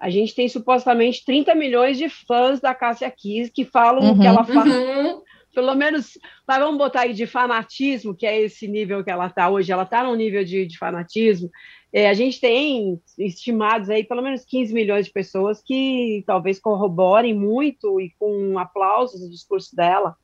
[0.04, 4.20] a gente tem supostamente 30 milhões de fãs da Cássia Kiss que falam uhum, o
[4.20, 4.66] que ela fala.
[4.66, 5.22] Uhum.
[5.56, 9.50] pelo menos, mas vamos botar aí de fanatismo, que é esse nível que ela está
[9.50, 11.50] hoje, ela está num nível de, de fanatismo.
[11.94, 17.34] É, a gente tem estimados aí pelo menos 15 milhões de pessoas que talvez corroborem
[17.34, 20.18] muito e com aplausos o discurso dela.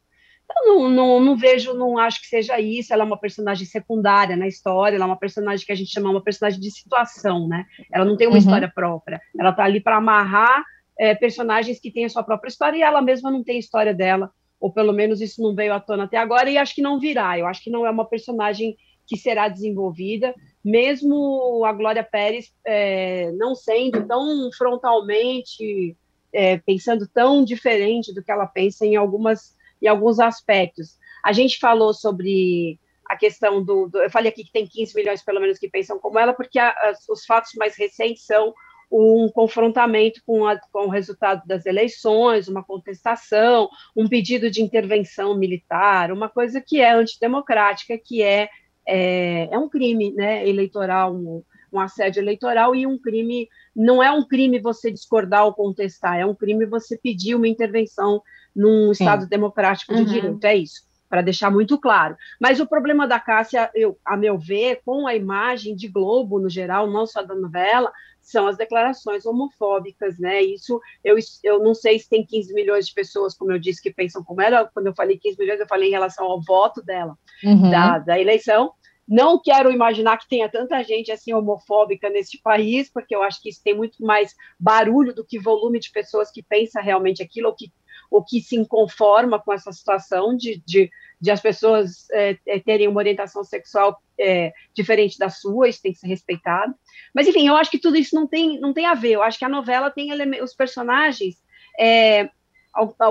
[0.57, 2.93] Eu não, não, não, vejo, não acho que seja isso.
[2.93, 6.09] Ela é uma personagem secundária na história, ela é uma personagem que a gente chama
[6.09, 7.65] uma personagem de situação, né?
[7.93, 8.39] Ela não tem uma uhum.
[8.39, 9.21] história própria.
[9.37, 10.63] Ela está ali para amarrar
[10.97, 14.31] é, personagens que têm a sua própria história e ela mesma não tem história dela
[14.59, 17.39] ou pelo menos isso não veio à tona até agora, e acho que não virá.
[17.39, 18.75] Eu acho que não é uma personagem
[19.07, 25.97] que será desenvolvida, mesmo a Glória Pérez é, não sendo tão frontalmente,
[26.31, 30.97] é, pensando tão diferente do que ela pensa em, algumas, em alguns aspectos.
[31.23, 35.23] A gente falou sobre a questão do, do, Eu falei aqui que tem 15 milhões,
[35.23, 38.53] pelo menos, que pensam como ela, porque a, os fatos mais recentes são
[38.91, 45.37] um confrontamento com, a, com, o resultado das eleições, uma contestação, um pedido de intervenção
[45.37, 48.49] militar, uma coisa que é antidemocrática, que é,
[48.87, 54.11] é, é um crime né, eleitoral, um, um, assédio eleitoral e um crime, não é
[54.11, 58.23] um crime você discordar ou contestar, é um crime você pedir uma intervenção
[58.55, 59.29] num Estado Sim.
[59.29, 60.05] democrático de uhum.
[60.05, 62.15] direito, é isso para deixar muito claro.
[62.39, 66.47] Mas o problema da Cássia, eu, a meu ver, com a imagem de Globo no
[66.47, 70.41] geral, não só da novela, são as declarações homofóbicas, né?
[70.43, 73.91] Isso eu, eu não sei se tem 15 milhões de pessoas, como eu disse, que
[73.91, 74.69] pensam como ela.
[74.71, 77.71] Quando eu falei 15 milhões, eu falei em relação ao voto dela, uhum.
[77.71, 78.71] da, da eleição.
[79.07, 83.49] Não quero imaginar que tenha tanta gente assim homofóbica neste país, porque eu acho que
[83.49, 87.55] isso tem muito mais barulho do que volume de pessoas que pensa realmente aquilo ou
[87.55, 87.71] que
[88.09, 92.87] ou que se inconforma com essa situação de, de, de as pessoas é, é, terem
[92.87, 96.73] uma orientação sexual é, diferente da sua, isso tem que ser respeitado.
[97.13, 99.11] Mas, enfim, eu acho que tudo isso não tem, não tem a ver.
[99.11, 100.09] Eu acho que a novela tem
[100.41, 101.35] os personagens.
[101.79, 102.29] É,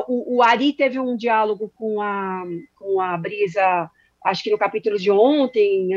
[0.07, 2.45] o, o, Ari teve um diálogo com a,
[2.77, 3.91] com a Brisa
[4.25, 5.91] acho que no capítulo de ontem,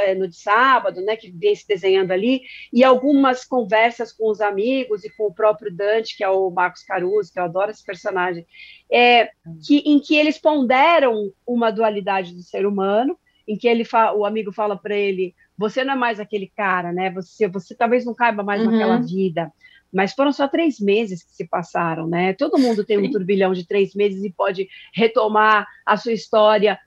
[0.00, 4.40] é, no de sábado, né, que vem se desenhando ali, e algumas conversas com os
[4.40, 7.84] amigos e com o próprio Dante, que é o Marcos Caruso, que eu adoro esse
[7.84, 8.46] personagem,
[8.90, 9.30] é,
[9.66, 13.84] que, em que eles ponderam uma dualidade do ser humano, em que ele
[14.16, 17.10] o amigo fala para ele, você não é mais aquele cara, né?
[17.10, 18.70] Você, você talvez não caiba mais uhum.
[18.70, 19.52] naquela vida.
[19.92, 22.32] Mas foram só três meses que se passaram, né?
[22.32, 26.78] Todo mundo tem um turbilhão de três meses e pode retomar a sua história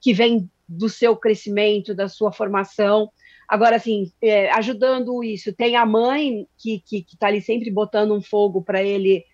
[0.00, 3.10] que vem do seu crescimento, da sua formação.
[3.48, 8.62] Agora, assim, é, ajudando isso, tem a mãe que está ali sempre botando um fogo
[8.62, 9.24] para ele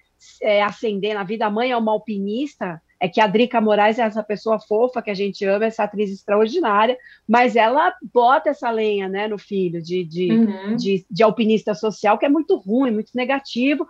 [0.40, 1.46] é, acender na vida.
[1.46, 5.10] A mãe é uma alpinista, é que a Drica Moraes é essa pessoa fofa que
[5.10, 6.96] a gente ama, essa atriz extraordinária,
[7.28, 10.76] mas ela bota essa lenha né, no filho de, de, uhum.
[10.76, 13.86] de, de alpinista social, que é muito ruim, muito negativo,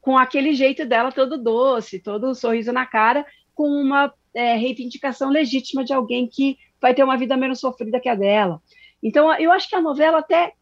[0.00, 5.84] com aquele jeito dela todo doce, todo sorriso na cara, com uma é, reivindicação legítima
[5.84, 8.60] de alguém que vai ter uma vida menos sofrida que a dela.
[9.02, 10.54] Então, eu acho que a novela até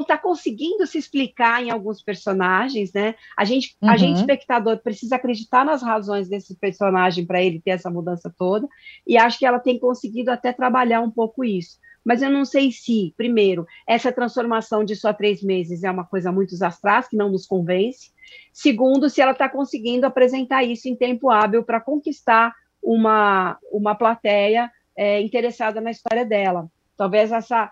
[0.00, 3.14] está conseguindo se explicar em alguns personagens, né?
[3.36, 3.88] A gente, uhum.
[3.88, 8.66] a gente espectador precisa acreditar nas razões desse personagem para ele ter essa mudança toda,
[9.06, 11.78] e acho que ela tem conseguido até trabalhar um pouco isso.
[12.04, 16.30] Mas eu não sei se, primeiro, essa transformação de só três meses é uma coisa
[16.30, 18.12] muito astrais que não nos convence.
[18.52, 22.54] Segundo, se ela está conseguindo apresentar isso em tempo hábil para conquistar
[22.86, 26.70] uma, uma plateia é, interessada na história dela.
[26.96, 27.70] Talvez essa,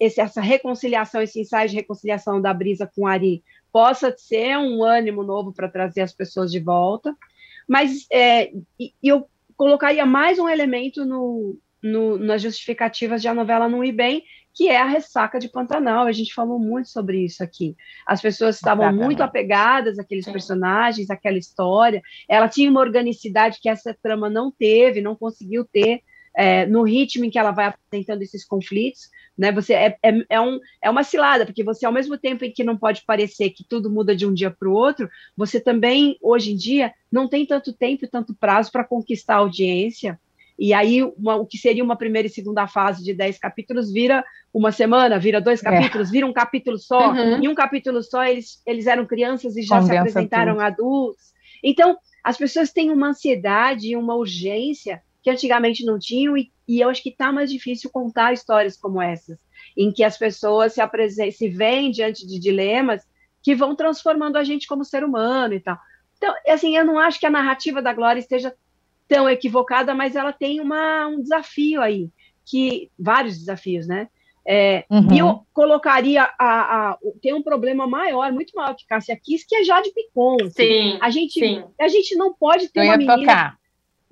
[0.00, 5.52] essa reconciliação, esse ensaio de reconciliação da Brisa com Ari possa ser um ânimo novo
[5.52, 7.14] para trazer as pessoas de volta,
[7.68, 8.52] mas é,
[9.02, 14.22] eu colocaria mais um elemento no, no, nas justificativas de a novela não ir bem,
[14.54, 16.06] que é a ressaca de Pantanal.
[16.06, 17.76] A gente falou muito sobre isso aqui.
[18.06, 19.04] As pessoas estavam Exatamente.
[19.04, 20.32] muito apegadas àqueles Sim.
[20.32, 22.00] personagens, àquela história.
[22.28, 26.02] Ela tinha uma organicidade que essa trama não teve, não conseguiu ter.
[26.36, 29.52] É, no ritmo em que ela vai apresentando esses conflitos, né?
[29.52, 32.64] Você é, é, é, um, é uma cilada, porque você, ao mesmo tempo em que
[32.64, 36.50] não pode parecer que tudo muda de um dia para o outro, você também, hoje
[36.50, 40.18] em dia, não tem tanto tempo e tanto prazo para conquistar a audiência
[40.58, 44.24] e aí, uma, o que seria uma primeira e segunda fase de dez capítulos vira
[44.52, 45.64] uma semana, vira dois é.
[45.64, 46.12] capítulos, é.
[46.12, 47.10] vira um capítulo só.
[47.10, 47.42] Uhum.
[47.42, 50.64] Em um capítulo só, eles, eles eram crianças e já Condensa se apresentaram tudo.
[50.64, 51.34] adultos.
[51.62, 56.80] Então, as pessoas têm uma ansiedade e uma urgência que antigamente não tinham, e, e
[56.80, 59.38] eu acho que está mais difícil contar histórias como essas,
[59.76, 63.02] em que as pessoas se, se veem diante de dilemas
[63.42, 65.78] que vão transformando a gente como ser humano e tal.
[66.16, 68.54] Então, assim, eu não acho que a narrativa da Glória esteja
[69.08, 72.10] tão equivocada, mas ela tem uma, um desafio aí,
[72.44, 74.08] que vários desafios, né?
[74.46, 75.12] É, uhum.
[75.12, 79.56] E eu colocaria a, a, tem um problema maior, muito maior que Cássia Kiss, que
[79.56, 80.36] é Jade Picon.
[80.42, 80.52] Assim.
[80.52, 80.98] Sim.
[81.00, 81.64] A gente, sim.
[81.80, 83.16] a gente não pode ter eu uma menina.
[83.16, 83.58] Tocar.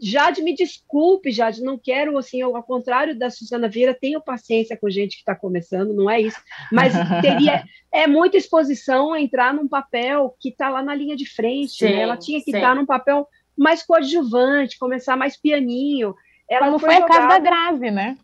[0.04, 4.76] Jade, me desculpe, Jade, não quero, assim, eu, ao contrário da Suzana Vieira, tenho paciência
[4.76, 6.40] com gente que está começando, não é isso,
[6.72, 7.62] mas teria,
[7.94, 11.90] é muita exposição entrar num papel que está lá na linha de frente, né?
[11.90, 12.02] sim, né?
[12.02, 16.14] ela tinha que estar tá num papel mais coadjuvante, começar mais pianinho.
[16.48, 17.14] Ela Como foi, foi jogada...
[17.14, 18.16] a casa da Grave, né?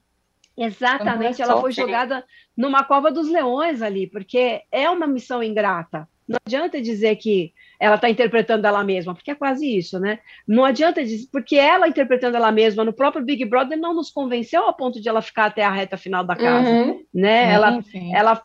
[0.56, 2.24] Exatamente, ela foi jogada
[2.56, 6.08] numa cova dos leões ali, porque é uma missão ingrata.
[6.28, 10.18] Não adianta dizer que ela está interpretando ela mesma, porque é quase isso, né?
[10.46, 14.68] Não adianta dizer, porque ela interpretando ela mesma no próprio Big Brother não nos convenceu
[14.68, 17.02] a ponto de ela ficar até a reta final da casa, uhum.
[17.14, 17.52] né?
[17.52, 17.78] ela,
[18.12, 18.42] ela,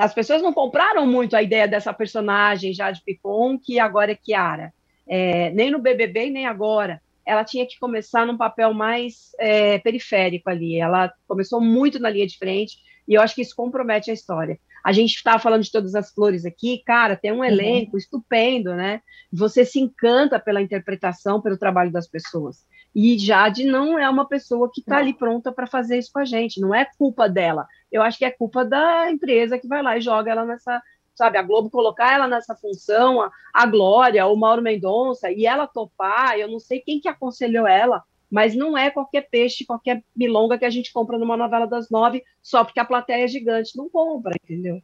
[0.00, 4.14] as pessoas não compraram muito a ideia dessa personagem já de Picon, que agora é
[4.14, 4.72] Kiara,
[5.08, 10.48] é, nem no BBB nem agora ela tinha que começar num papel mais é, periférico
[10.48, 10.80] ali.
[10.80, 14.58] Ela começou muito na linha de frente, e eu acho que isso compromete a história.
[14.82, 17.44] A gente estava falando de todas as flores aqui, cara, tem um uhum.
[17.44, 17.98] elenco uhum.
[17.98, 19.02] estupendo, né?
[19.30, 22.64] Você se encanta pela interpretação, pelo trabalho das pessoas.
[22.94, 26.24] E Jade não é uma pessoa que está ali pronta para fazer isso com a
[26.24, 27.66] gente, não é culpa dela.
[27.92, 30.80] Eu acho que é culpa da empresa que vai lá e joga ela nessa,
[31.18, 35.66] sabe, a Globo colocar ela nessa função, a, a Glória, o Mauro Mendonça, e ela
[35.66, 40.58] topar, eu não sei quem que aconselhou ela, mas não é qualquer peixe, qualquer milonga
[40.58, 43.88] que a gente compra numa novela das nove, só porque a plateia é gigante, não
[43.90, 44.80] compra, entendeu?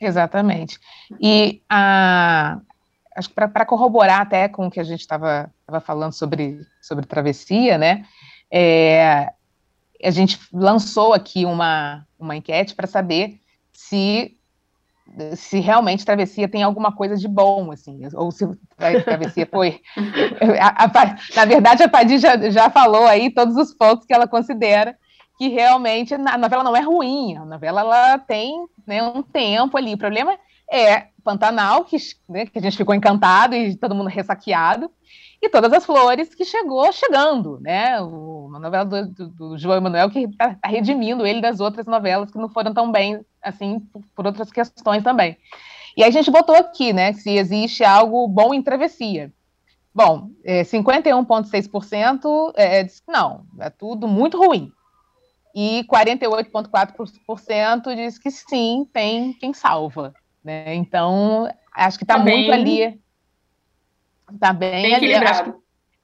[0.00, 0.78] Exatamente.
[1.20, 2.60] E a,
[3.14, 5.52] acho que para corroborar até com o que a gente estava
[5.82, 8.04] falando sobre, sobre travessia, né?
[8.50, 9.32] É,
[10.02, 13.38] a gente lançou aqui uma, uma enquete para saber
[13.72, 14.36] se
[15.36, 18.46] se realmente travessia tem alguma coisa de bom, assim, ou se
[19.04, 19.80] travessia foi.
[20.60, 24.26] A, a, na verdade, a Padi já, já falou aí todos os pontos que ela
[24.26, 24.96] considera
[25.38, 29.94] que realmente a novela não é ruim, a novela ela tem né, um tempo ali.
[29.94, 30.38] O problema
[30.70, 31.96] é Pantanal, que,
[32.28, 34.90] né, que a gente ficou encantado e todo mundo ressaqueado,
[35.42, 37.98] e Todas as Flores, que chegou chegando, né?
[38.00, 41.86] O, uma novela do, do, do João Emanuel que está tá redimindo ele das outras
[41.86, 45.38] novelas que não foram tão bem, assim, por, por, outras questões também.
[45.96, 49.32] E aí a gente botou aqui, né, se existe algo bom em travessia.
[49.94, 54.70] Bom, é, 51,6% é, diz que não, é tudo muito ruim.
[55.54, 60.14] E 48,4% diz que sim, tem quem salva.
[60.44, 60.74] Né?
[60.74, 63.00] Então, acho que está tá muito ali
[64.38, 65.62] Tá bem, bem equilibrado.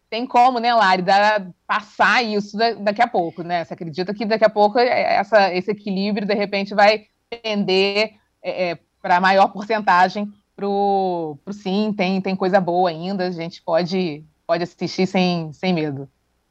[0.08, 3.64] tem como, né, Lari, dar, passar isso daqui a pouco, né?
[3.64, 7.06] Você acredita que daqui a pouco é, essa, esse equilíbrio, de repente, vai
[7.42, 13.30] tender é, é, para maior porcentagem para o sim, tem, tem coisa boa ainda, a
[13.30, 16.08] gente pode, pode assistir sem, sem medo.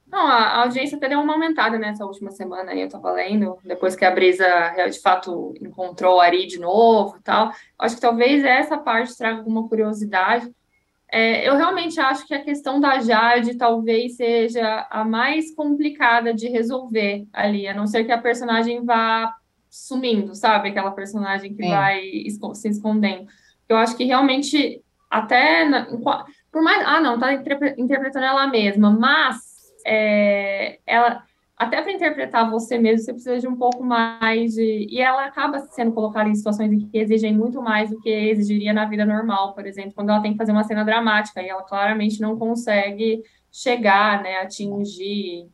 [0.08, 3.96] Não, a audiência até deu uma aumentada nessa última semana aí, eu tava lendo, depois
[3.96, 4.46] que a Brisa
[4.90, 7.52] de fato encontrou o Ari de novo e tal.
[7.78, 10.50] Acho que talvez essa parte traga alguma curiosidade.
[11.15, 16.49] É, eu realmente acho que a questão da Jade talvez seja a mais complicada de
[16.49, 19.34] resolver ali, a não ser que a personagem vá
[19.69, 20.67] sumindo, sabe?
[20.67, 21.69] Aquela personagem que é.
[21.69, 22.01] vai
[22.54, 23.28] se escondendo.
[23.69, 25.63] Eu acho que realmente, até.
[25.63, 25.86] Na,
[26.51, 26.86] por mais.
[26.86, 29.38] Ah, não, tá interpretando ela mesma, mas
[29.88, 31.23] é, ela
[31.58, 34.88] até para interpretar você mesmo, você precisa de um pouco mais de.
[34.89, 38.74] E ela acaba sendo colocada em situações em que exigem muito mais do que exigiria
[38.74, 41.63] na vida normal, por exemplo, quando ela tem que fazer uma cena dramática e ela
[41.63, 45.48] claramente não consegue chegar, né, atingir.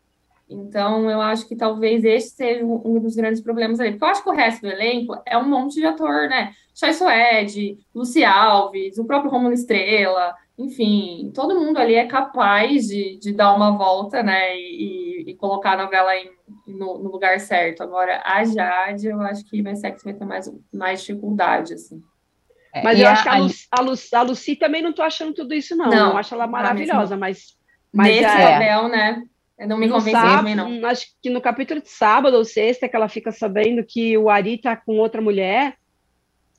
[0.50, 3.92] Então, eu acho que talvez esse seja um dos grandes problemas ali.
[3.92, 6.52] Porque eu acho que o resto do elenco é um monte de ator, né?
[6.74, 13.18] Chay Suede, Luci Alves, o próprio Romulo Estrela, enfim, todo mundo ali é capaz de,
[13.18, 14.56] de dar uma volta, né?
[14.56, 16.30] E, e, colocar a novela em,
[16.68, 17.82] no, no, lugar certo.
[17.82, 22.02] Agora, a Jade, eu acho que vai ser que vai ter mais, mais dificuldade, assim.
[22.74, 25.02] É, mas eu a, acho que a, Lucy, a, Lucy, a Lucy também não tô
[25.02, 25.90] achando tudo isso, não.
[25.90, 27.58] Não, eu acho ela maravilhosa, mas.
[27.92, 29.24] mas Nesse é, papel, né?
[29.58, 30.86] Eu não me convenceu também, não.
[30.88, 34.58] Acho que no capítulo de sábado ou sexta, que ela fica sabendo que o Ari
[34.58, 35.76] tá com outra mulher,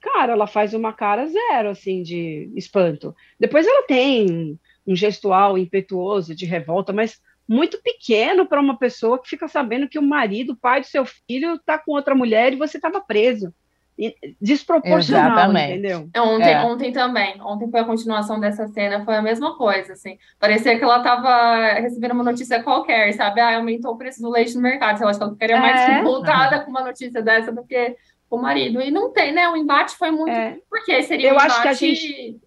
[0.03, 3.15] cara, ela faz uma cara zero, assim, de espanto.
[3.39, 9.29] Depois ela tem um gestual impetuoso de revolta, mas muito pequeno para uma pessoa que
[9.29, 12.57] fica sabendo que o marido, o pai do seu filho, está com outra mulher e
[12.57, 13.53] você estava preso.
[14.41, 15.73] Desproporcional, Exatamente.
[15.73, 16.09] entendeu?
[16.15, 16.65] É, ontem, é.
[16.65, 17.41] ontem também.
[17.43, 20.19] Ontem foi a continuação dessa cena, foi a mesma coisa, assim.
[20.41, 23.41] Parecia que ela estava recebendo uma notícia qualquer, sabe?
[23.41, 25.01] Ah, aumentou o preço do leite no mercado.
[25.01, 25.95] Eu acho que ela ficaria mais é.
[25.97, 27.97] revoltada com uma notícia dessa do que
[28.37, 28.81] o marido.
[28.81, 29.49] E não tem, né?
[29.49, 30.31] O embate foi muito.
[30.31, 30.59] É.
[30.69, 32.41] Porque seria Eu um acho que a gente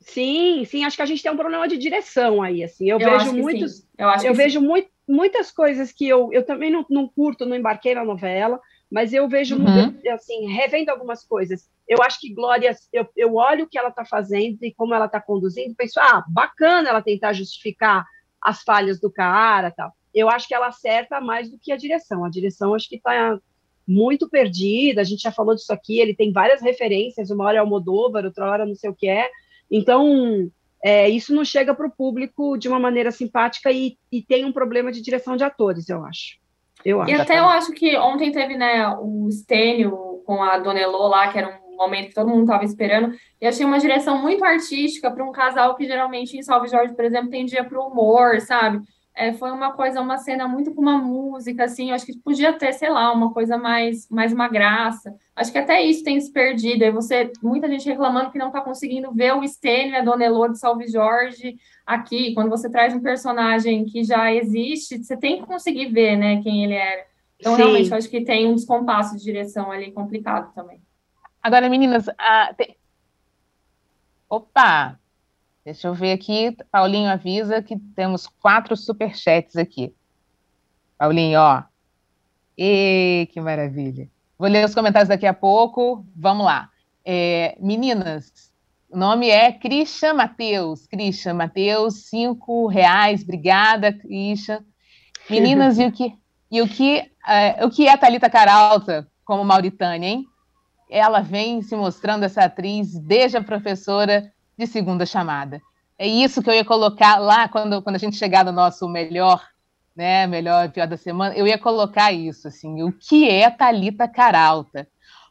[0.00, 2.88] Sim, sim, acho que a gente tem um problema de direção aí, assim.
[2.88, 6.84] Eu, eu vejo muitos, eu, eu vejo muito, muitas coisas que eu, eu também não,
[6.88, 8.58] não curto, não embarquei na novela,
[8.90, 10.00] mas eu vejo, uhum.
[10.12, 11.68] assim, revendo algumas coisas.
[11.86, 15.04] Eu acho que Glória, eu, eu olho o que ela está fazendo e como ela
[15.04, 18.04] está conduzindo, penso, ah, bacana ela tentar justificar
[18.42, 19.92] as falhas do cara tal.
[20.14, 22.24] Eu acho que ela acerta mais do que a direção.
[22.24, 23.38] A direção acho que está
[23.90, 27.60] muito perdida, a gente já falou disso aqui, ele tem várias referências, uma hora é
[27.60, 29.28] Almodóvar, outra hora não sei o que é.
[29.68, 30.48] Então,
[30.82, 34.52] é, isso não chega para o público de uma maneira simpática e, e tem um
[34.52, 36.38] problema de direção de atores, eu acho.
[36.84, 37.10] Eu acho.
[37.10, 41.32] E até eu acho que ontem teve né, o Stênio com a Dona Elô lá,
[41.32, 45.10] que era um momento que todo mundo estava esperando, e achei uma direção muito artística
[45.10, 48.40] para um casal que geralmente em Salve Jorge, por exemplo, tem dia para o humor,
[48.40, 48.80] sabe?
[49.12, 52.52] É, foi uma coisa, uma cena muito com uma música, assim, eu acho que podia
[52.52, 55.14] ter, sei lá, uma coisa mais, mais uma graça.
[55.34, 56.84] Acho que até isso tem se perdido.
[56.84, 60.24] Aí você, muita gente reclamando que não está conseguindo ver o Stênio e a Dona
[60.24, 62.32] Elô de Salve Jorge aqui.
[62.34, 66.64] Quando você traz um personagem que já existe, você tem que conseguir ver, né, quem
[66.64, 67.04] ele era.
[67.38, 67.62] Então, Sim.
[67.62, 70.80] realmente, acho que tem um descompasso de direção ali complicado também.
[71.42, 72.06] Agora, meninas,
[72.56, 72.76] tem...
[74.28, 74.98] opa,
[75.64, 76.56] deixa eu ver aqui.
[76.70, 79.94] Paulinho avisa que temos quatro superchats aqui.
[80.98, 81.62] Paulinho, ó.
[82.56, 84.08] E que maravilha.
[84.38, 86.04] Vou ler os comentários daqui a pouco.
[86.14, 86.70] Vamos lá.
[87.04, 88.52] É, meninas,
[88.90, 90.86] o nome é Christian Matheus.
[90.86, 93.22] Christian Matheus, cinco reais.
[93.22, 94.64] Obrigada, Christian.
[95.28, 96.14] Meninas, e o que,
[96.50, 100.26] e o que, é, o que é Thalita Caralta como Mauritânia, hein?
[100.90, 104.30] ela vem se mostrando essa atriz desde a professora
[104.60, 105.60] de segunda chamada.
[105.98, 109.42] É isso que eu ia colocar lá quando, quando a gente chegar no nosso melhor,
[109.96, 114.06] né, melhor e pior da semana, eu ia colocar isso, assim, o que é Talita
[114.06, 114.86] Caralta?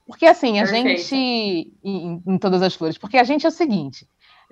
[0.06, 1.02] Porque assim, a Perfeito.
[1.02, 4.08] gente em, em, todas as flores, porque a gente é o seguinte,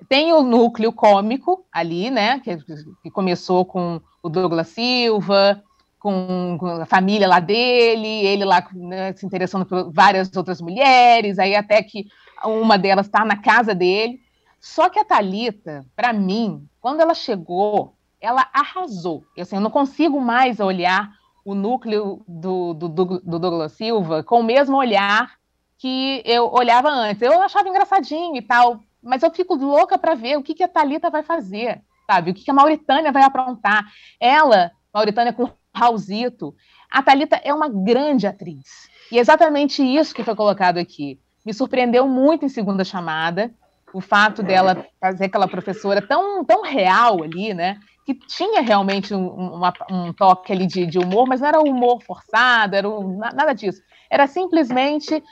[0.08, 2.56] tem o núcleo cômico ali, né, que,
[3.02, 5.62] que começou com o Douglas Silva,
[5.98, 11.38] com, com, a família lá dele, ele lá né, se interessando por várias outras mulheres,
[11.38, 12.06] aí até que
[12.44, 14.20] uma delas está na casa dele.
[14.60, 19.24] Só que a Talita, para mim, quando ela chegou, ela arrasou.
[19.36, 21.12] Eu, assim, eu não consigo mais olhar
[21.44, 25.38] o núcleo do, do, do, do Douglas Silva com o mesmo olhar
[25.78, 27.22] que eu olhava antes.
[27.22, 30.68] Eu achava engraçadinho e tal, mas eu fico louca para ver o que, que a
[30.68, 32.32] Talita vai fazer, sabe?
[32.32, 33.86] O que, que a Mauritânia vai aprontar.
[34.20, 36.54] Ela, Mauritânia com Raulzito.
[36.90, 38.88] A Talita é uma grande atriz.
[39.12, 41.20] E é exatamente isso que foi colocado aqui.
[41.46, 43.54] Me surpreendeu muito em segunda chamada
[43.92, 47.78] o fato dela fazer aquela professora tão, tão real ali, né?
[48.04, 52.02] Que tinha realmente um, uma, um toque ali de, de, humor, mas não era humor
[52.02, 53.82] forçado, era um, nada disso.
[54.10, 55.22] Era simplesmente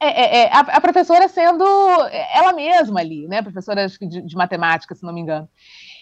[0.00, 1.64] é, é, é, a, a, professora sendo
[2.32, 3.42] ela mesma ali, né?
[3.42, 5.48] Professora de, de matemática, se não me engano.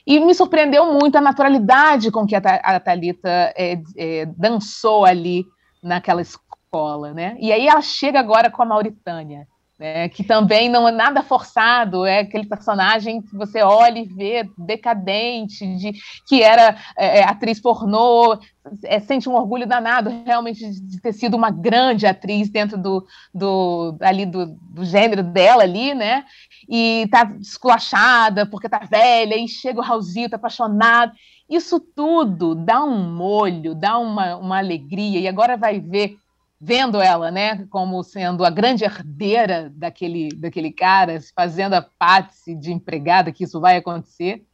[0.07, 5.45] E me surpreendeu muito a naturalidade com que a, a Thalita é, é, dançou ali
[5.83, 7.37] naquela escola, né?
[7.41, 9.49] E aí ela chega agora com a Mauritânia
[9.79, 14.49] né, que também não é nada forçado, é aquele personagem que você olha e vê
[14.57, 15.93] decadente, de,
[16.27, 18.39] que era é, é, atriz pornô,
[18.85, 23.97] é, sente um orgulho danado realmente de, ter sido uma grande atriz dentro do, do
[24.01, 26.25] ali do, do gênero dela ali, né?
[26.69, 31.13] E tá esculachada porque tá velha, e chega o Raulzito apaixonado.
[31.49, 36.17] Isso tudo dá um molho, dá uma, uma alegria, e agora vai ver
[36.61, 42.73] vendo ela, né, como sendo a grande herdeira daquele, daquele cara, fazendo a Patsy de
[42.73, 44.45] empregada, que isso vai acontecer.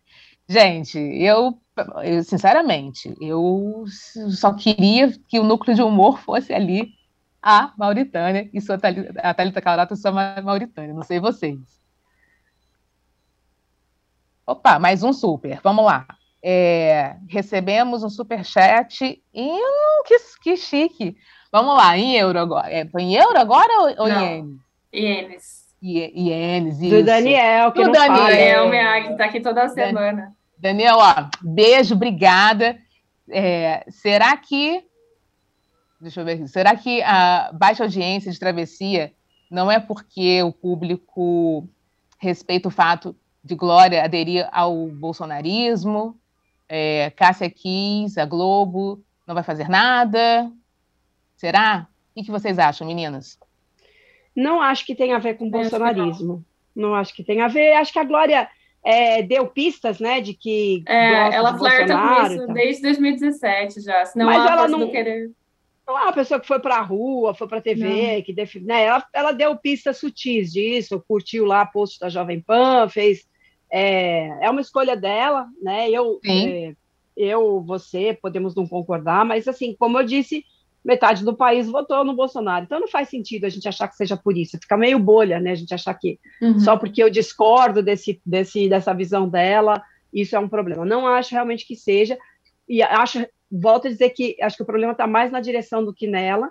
[0.49, 1.59] Gente, eu,
[2.03, 3.85] eu, sinceramente, eu
[4.31, 6.91] só queria que o núcleo de humor fosse ali
[7.41, 11.59] a Mauritânia e sua Thalita, a Thalita Carata sua Mauritânia, não sei vocês.
[14.47, 16.07] Opa, mais um super, vamos lá.
[16.45, 21.17] É, recebemos um super chat e hum, que, que chique
[21.53, 22.73] Vamos lá, em euro agora.
[22.73, 24.59] É, em euro agora ou, ou em
[24.91, 25.63] ienes?
[25.83, 26.17] Ienes.
[26.17, 26.97] Ienes, isso.
[26.97, 28.27] Do Daniel, que Do não Daniel.
[28.27, 30.33] Daniel Meag, que está aqui toda semana.
[30.57, 32.79] Daniel, ó, beijo, obrigada.
[33.29, 34.83] É, será que.
[36.01, 36.49] Deixa eu ver aqui.
[36.49, 39.13] Será que a baixa audiência de travessia
[39.51, 41.69] não é porque o público
[42.19, 46.17] respeita o fato de Glória aderir ao bolsonarismo?
[46.67, 50.51] É, Cássia quis, a Globo não vai fazer nada.
[51.43, 51.89] Será?
[52.15, 53.37] O que vocês acham, meninas?
[54.35, 56.45] Não acho que tem a ver com o bolsonarismo.
[56.73, 56.91] Não.
[56.91, 56.95] não.
[56.95, 57.73] acho que tem a ver.
[57.73, 58.49] Acho que a Glória
[58.85, 64.05] é, deu pistas, né, de que é, ela flerta com isso desde 2017 já.
[64.05, 65.33] Senão Mas ela, ela não querer.
[65.85, 68.23] Não é uma pessoa que foi para a rua, foi para a TV, não.
[68.23, 68.55] que def...
[68.63, 73.27] né, ela, ela deu pistas sutis disso, curtiu lá a post da Jovem Pan, fez.
[73.69, 75.91] É, é uma escolha dela, né?
[75.91, 76.73] Eu, é,
[77.17, 80.45] eu, você, podemos não concordar, mas assim, como eu disse,
[80.85, 82.65] metade do país votou no Bolsonaro.
[82.65, 84.59] Então não faz sentido a gente achar que seja por isso.
[84.61, 85.53] Fica meio bolha, né?
[85.53, 86.59] A gente achar que uhum.
[86.59, 90.85] só porque eu discordo desse, desse, dessa visão dela, isso é um problema.
[90.85, 92.19] Não acho realmente que seja,
[92.69, 95.95] e acho, volto a dizer que acho que o problema está mais na direção do
[95.95, 96.51] que nela,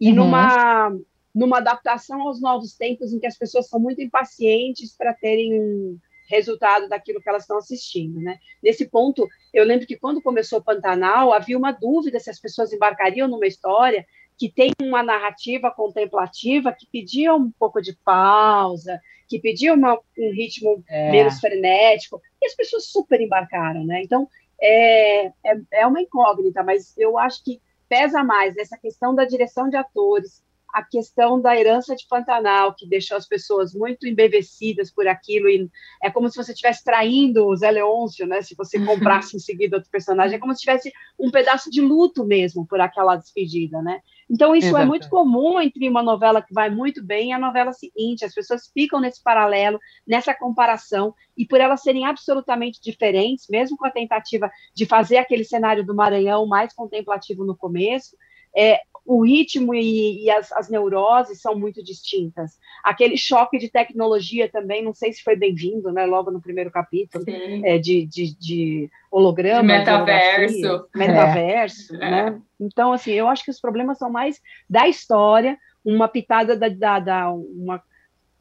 [0.00, 0.16] e uhum.
[0.16, 0.92] numa,
[1.34, 5.98] numa adaptação aos novos tempos em que as pessoas são muito impacientes para terem
[6.28, 8.38] resultado daquilo que elas estão assistindo, né?
[8.62, 12.72] Nesse ponto, eu lembro que quando começou o Pantanal, havia uma dúvida se as pessoas
[12.72, 14.06] embarcariam numa história
[14.36, 20.30] que tem uma narrativa contemplativa que pedia um pouco de pausa, que pedia uma, um
[20.32, 21.10] ritmo é.
[21.10, 24.00] menos frenético, e as pessoas super embarcaram, né?
[24.02, 24.28] Então,
[24.60, 25.32] é, é,
[25.72, 30.42] é uma incógnita, mas eu acho que pesa mais essa questão da direção de atores,
[30.72, 35.68] a questão da herança de Pantanal, que deixou as pessoas muito embevecidas por aquilo, e
[36.02, 38.42] é como se você estivesse traindo o Zé Leôncio, né?
[38.42, 42.24] Se você comprasse em seguida outro personagem, é como se tivesse um pedaço de luto
[42.24, 44.00] mesmo por aquela despedida, né?
[44.30, 47.72] Então, isso é muito comum entre uma novela que vai muito bem e a novela
[47.72, 48.24] seguinte.
[48.24, 53.86] As pessoas ficam nesse paralelo, nessa comparação, e por elas serem absolutamente diferentes, mesmo com
[53.86, 58.16] a tentativa de fazer aquele cenário do Maranhão mais contemplativo no começo,
[58.56, 62.58] é, o ritmo e, e as, as, neuroses são muito distintas.
[62.84, 66.04] Aquele choque de tecnologia também, não sei se foi bem-vindo, né?
[66.04, 67.24] Logo no primeiro capítulo,
[67.64, 69.62] é, de, de, de holograma.
[69.62, 70.88] De metaverso.
[70.94, 72.10] Metaverso, é.
[72.10, 72.42] né?
[72.60, 77.00] Então, assim, eu acho que os problemas são mais da história, uma pitada da, da,
[77.00, 77.82] da uma,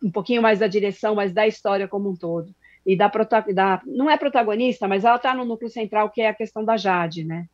[0.04, 2.54] um pouquinho mais da direção, mas da história como um todo.
[2.86, 3.10] E da,
[3.54, 6.76] da não é protagonista, mas ela está no núcleo central, que é a questão da
[6.76, 7.46] Jade, né?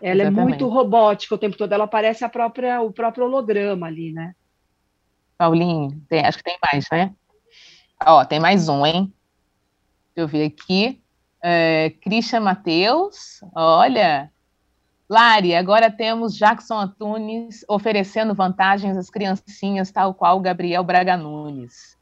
[0.00, 0.38] Ela Exatamente.
[0.38, 4.34] é muito robótica o tempo todo, ela parece a própria, o próprio holograma ali, né?
[5.36, 7.14] Paulinho, tem, acho que tem mais, né?
[8.04, 9.12] Ó, tem mais um, hein?
[10.14, 11.02] Deixa eu ver aqui.
[11.42, 14.30] É, Christian Matheus, olha.
[15.08, 21.97] Lari, agora temos Jackson Antunes oferecendo vantagens às criancinhas, tal qual Gabriel Braga Nunes.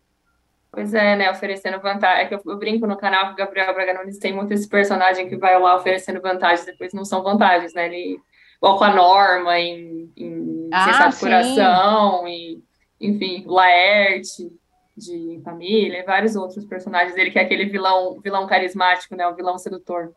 [0.77, 1.31] Pois é, né?
[1.31, 2.24] Oferecendo vantagem.
[2.24, 4.68] É que eu, eu, brinco no canal que o Gabriel Braga Nunes tem muito esse
[4.68, 7.87] personagem que vai lá oferecendo vantagens, depois não são vantagens, né?
[7.87, 8.20] Ele,
[8.59, 12.62] igual com a Norma em, em ah, Coração, e,
[13.01, 14.53] enfim, Laerte
[14.95, 19.27] de Família, e vários outros personagens dele, que é aquele vilão, vilão carismático, né?
[19.27, 20.12] O vilão sedutor.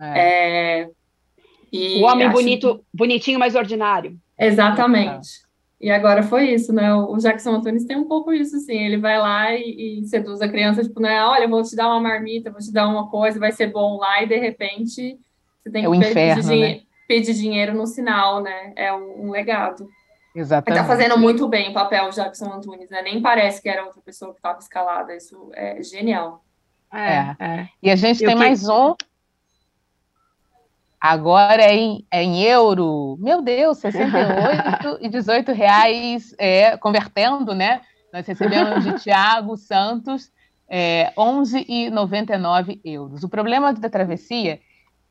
[0.00, 0.80] É.
[0.80, 0.88] É,
[1.72, 2.36] o homem acho...
[2.36, 4.18] bonito, bonitinho, mas ordinário.
[4.36, 5.28] Exatamente.
[5.82, 6.94] E agora foi isso, né?
[6.94, 8.78] O Jackson Antunes tem um pouco isso, assim.
[8.78, 11.24] Ele vai lá e, e seduz a criança, tipo, né?
[11.24, 14.22] Olha, vou te dar uma marmita, vou te dar uma coisa, vai ser bom lá,
[14.22, 15.18] e de repente
[15.60, 16.80] você tem é que inferno, pedir, né?
[17.08, 18.72] pedir, dinheiro no sinal, né?
[18.76, 19.88] É um, um legado.
[20.32, 20.78] Exatamente.
[20.78, 23.02] Ele tá fazendo muito bem o papel do Jackson Antunes, né?
[23.02, 25.16] Nem parece que era outra pessoa que estava escalada.
[25.16, 26.44] Isso é genial.
[26.94, 27.68] É, é.
[27.82, 28.34] E a gente tem que...
[28.36, 28.94] mais um
[31.02, 33.16] Agora é em, é em euro.
[33.18, 37.80] Meu Deus, 68 e 18 reais é, convertendo, né?
[38.12, 40.30] Nós recebemos de Tiago Santos
[40.68, 43.24] é, 11,99 euros.
[43.24, 44.60] O problema da travessia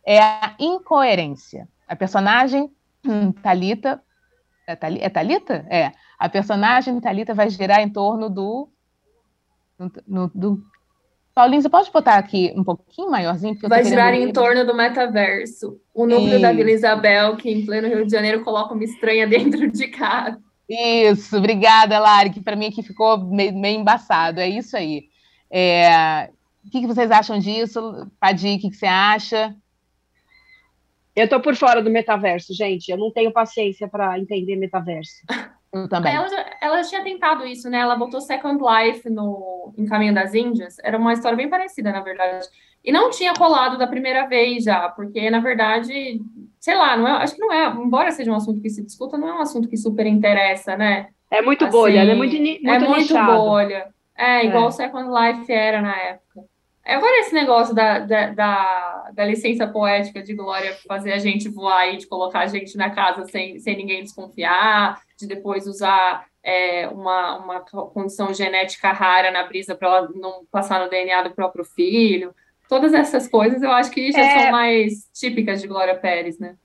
[0.08, 1.68] é a incoerência.
[1.86, 2.72] A personagem
[3.44, 4.02] Talita
[4.66, 5.66] é, é Talita?
[5.70, 5.92] É.
[6.18, 8.70] A personagem Talita vai girar em torno do,
[10.34, 10.64] do
[11.34, 13.58] Paulinho, você pode botar aqui um pouquinho maiorzinho?
[13.64, 15.80] Vai girar em torno do metaverso.
[15.94, 16.42] O núcleo Isso.
[16.42, 20.42] da Vila Isabel, que em pleno Rio de Janeiro coloca uma estranha dentro de casa.
[20.68, 24.40] Isso, obrigada, Lari, que para mim aqui ficou meio, meio, embaçado.
[24.40, 25.06] É isso aí.
[25.50, 26.30] É...
[26.66, 28.08] O que, que, vocês acham disso?
[28.20, 29.56] Padi, o que, que você acha?
[31.16, 32.90] Eu tô por fora do metaverso, gente.
[32.90, 35.22] Eu não tenho paciência para entender metaverso.
[35.74, 36.14] Eu também.
[36.14, 37.80] Ela já, ela tinha tentado isso, né?
[37.80, 40.78] Ela botou Second Life no Em Caminho das Índias.
[40.84, 42.48] Era uma história bem parecida, na verdade.
[42.84, 46.20] E não tinha colado da primeira vez já, porque, na verdade,
[46.60, 49.18] sei lá, não é, acho que não é, embora seja um assunto que se discuta,
[49.18, 51.10] não é um assunto que super interessa, né?
[51.30, 53.32] É muito assim, bolha, é muito, muito É muito nichado.
[53.34, 53.94] bolha.
[54.18, 54.72] É, igual é.
[54.72, 56.51] Second Life era na época.
[56.84, 61.94] Agora esse negócio da, da, da, da, licença poética de Glória fazer a gente voar
[61.94, 66.88] e de colocar a gente na casa sem, sem ninguém desconfiar, de depois usar é,
[66.88, 71.64] uma, uma condição genética rara na brisa para ela não passar no DNA do próprio
[71.64, 72.34] filho.
[72.68, 74.40] Todas essas coisas eu acho que já é...
[74.44, 76.56] são mais típicas de Glória Pérez, né?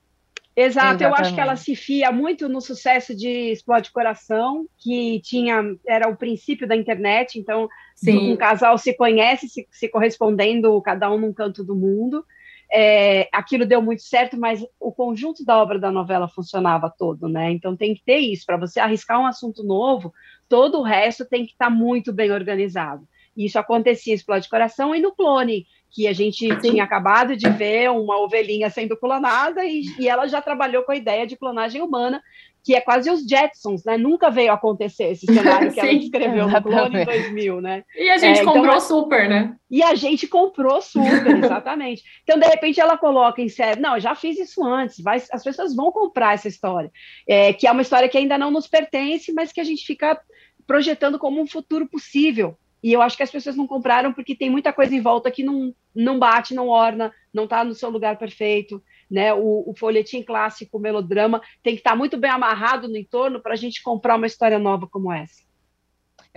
[0.57, 1.03] Exato, Exatamente.
[1.03, 6.09] eu acho que ela se fia muito no sucesso de Explode Coração, que tinha era
[6.09, 8.33] o princípio da internet, então Sim.
[8.33, 12.25] um casal se conhece, se, se correspondendo, cada um num canto do mundo.
[12.73, 17.51] É, aquilo deu muito certo, mas o conjunto da obra da novela funcionava todo, né?
[17.51, 20.11] Então tem que ter isso, para você arriscar um assunto novo,
[20.49, 23.07] todo o resto tem que estar tá muito bem organizado.
[23.37, 26.57] Isso acontecia em Explode Coração e no Clone, que a gente Sim.
[26.57, 30.95] tinha acabado de ver uma ovelhinha sendo clonada e, e, ela já trabalhou com a
[30.95, 32.21] ideia de clonagem humana,
[32.63, 33.97] que é quase os Jetsons, né?
[33.97, 37.83] Nunca veio acontecer esse cenário que ela escreveu no Clone em 2000, né?
[37.95, 39.55] E a gente é, comprou então, super, né?
[39.71, 42.03] E a gente comprou super, exatamente.
[42.23, 45.43] então, de repente, ela coloca em série, não, eu já fiz isso antes, vai, as
[45.43, 46.91] pessoas vão comprar essa história,
[47.25, 50.19] é, que é uma história que ainda não nos pertence, mas que a gente fica
[50.67, 52.57] projetando como um futuro possível.
[52.83, 55.43] E eu acho que as pessoas não compraram porque tem muita coisa em volta que
[55.43, 58.81] não, não bate, não orna, não está no seu lugar perfeito.
[59.09, 59.33] Né?
[59.33, 63.41] O, o folhetim clássico, o melodrama, tem que estar tá muito bem amarrado no entorno
[63.41, 65.47] para a gente comprar uma história nova como essa.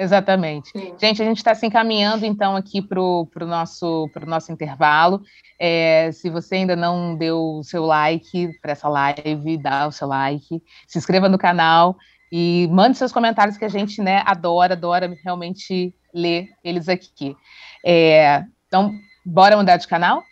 [0.01, 0.71] Exatamente.
[0.71, 0.95] Sim.
[0.99, 5.21] Gente, a gente está se encaminhando então aqui para o nosso, nosso intervalo.
[5.59, 10.09] É, se você ainda não deu o seu like para essa live, dá o seu
[10.09, 11.99] like, se inscreva no canal
[12.31, 17.37] e mande seus comentários que a gente né, adora, adora realmente ler eles aqui.
[17.85, 18.93] É, então,
[19.25, 20.23] bora mudar de canal?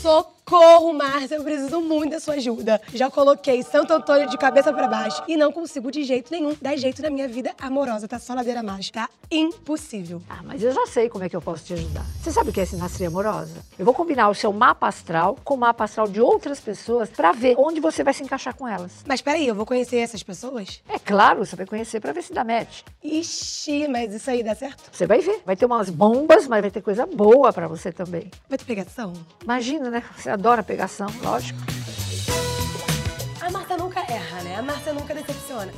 [0.00, 0.37] Socorro!
[0.48, 2.80] Socorro, Márcia, eu preciso muito da sua ajuda.
[2.94, 6.74] Já coloquei Santo Antônio de cabeça para baixo e não consigo de jeito nenhum dar
[6.74, 8.08] jeito na minha vida amorosa.
[8.08, 10.22] Tá só ladeira abaixo, tá impossível.
[10.26, 12.02] Ah, mas eu já sei como é que eu posso te ajudar.
[12.22, 13.56] Você sabe o que é sinastria amorosa?
[13.78, 17.32] Eu vou combinar o seu mapa astral com o mapa astral de outras pessoas para
[17.32, 19.04] ver onde você vai se encaixar com elas.
[19.06, 20.82] Mas peraí, eu vou conhecer essas pessoas?
[20.88, 22.80] É claro, você vai conhecer para ver se dá match.
[23.04, 24.84] Ixi, mas isso aí dá certo?
[24.90, 25.42] Você vai ver.
[25.44, 28.30] Vai ter umas bombas, mas vai ter coisa boa para você também.
[28.48, 29.12] Vai ter pegação?
[29.44, 30.02] Imagina, né?
[30.16, 31.58] Você adora pegação, lógico.
[33.40, 34.56] A Marta nunca erra, né?
[34.56, 35.72] A Marta nunca decepciona.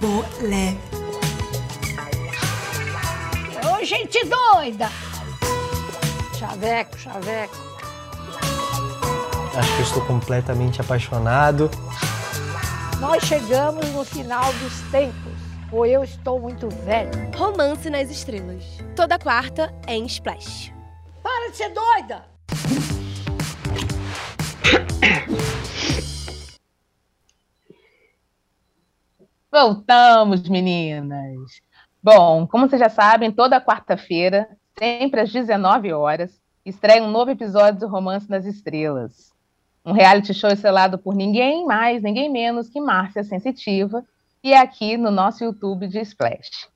[0.00, 0.76] Bolé.
[3.62, 4.88] Ô, gente doida!
[6.38, 7.54] Chaveco, chaveco.
[9.54, 11.70] Acho que eu estou completamente apaixonado.
[12.98, 15.32] Nós chegamos no final dos tempos,
[15.70, 17.10] ou eu estou muito velho.
[17.36, 18.64] Romance nas Estrelas.
[18.96, 20.72] Toda quarta em Splash.
[21.22, 22.32] Para de ser doida!
[29.52, 31.60] Voltamos, meninas.
[32.02, 34.48] Bom, como vocês já sabem, toda quarta-feira,
[34.78, 39.30] sempre às 19 horas, estreia um novo episódio do Romance nas Estrelas.
[39.84, 44.04] Um reality show estrelado por ninguém mais, ninguém menos que Márcia Sensitiva,
[44.42, 46.68] e é aqui no nosso YouTube de Splash.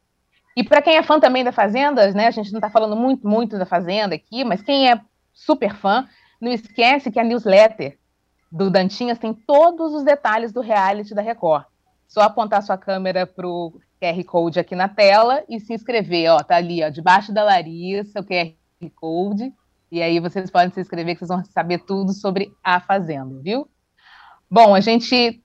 [0.57, 3.27] E para quem é fã também da Fazenda, né, a gente não está falando muito,
[3.27, 5.01] muito da Fazenda aqui, mas quem é
[5.33, 6.07] super fã,
[6.41, 7.99] não esquece que a newsletter
[8.51, 11.65] do Dantinhas tem todos os detalhes do reality da Record.
[12.07, 16.31] Só apontar sua câmera para o QR Code aqui na tela e se inscrever.
[16.31, 18.53] Ó, tá ali, ó, debaixo da Larissa, o QR
[18.95, 19.53] Code.
[19.91, 23.69] E aí vocês podem se inscrever, que vocês vão saber tudo sobre a Fazenda, viu?
[24.51, 25.43] Bom, a gente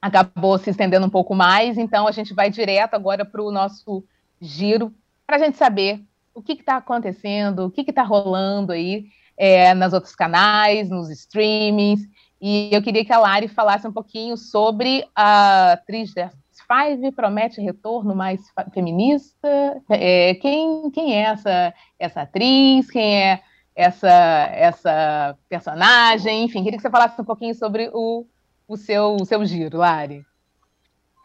[0.00, 4.04] acabou se estendendo um pouco mais, então a gente vai direto agora para o nosso
[4.40, 4.94] giro,
[5.26, 6.02] para a gente saber
[6.34, 9.06] o que está acontecendo, o que está rolando aí
[9.36, 12.00] é, nos outros canais, nos streamings,
[12.40, 16.30] e eu queria que a Lari falasse um pouquinho sobre a atriz da
[16.66, 18.40] Five promete retorno mais
[18.74, 19.48] feminista.
[19.88, 22.90] É, quem, quem é essa, essa atriz?
[22.90, 23.40] Quem é
[23.74, 24.10] essa,
[24.52, 26.44] essa personagem?
[26.44, 28.26] Enfim, queria que você falasse um pouquinho sobre o,
[28.66, 30.24] o, seu, o seu giro, Lari.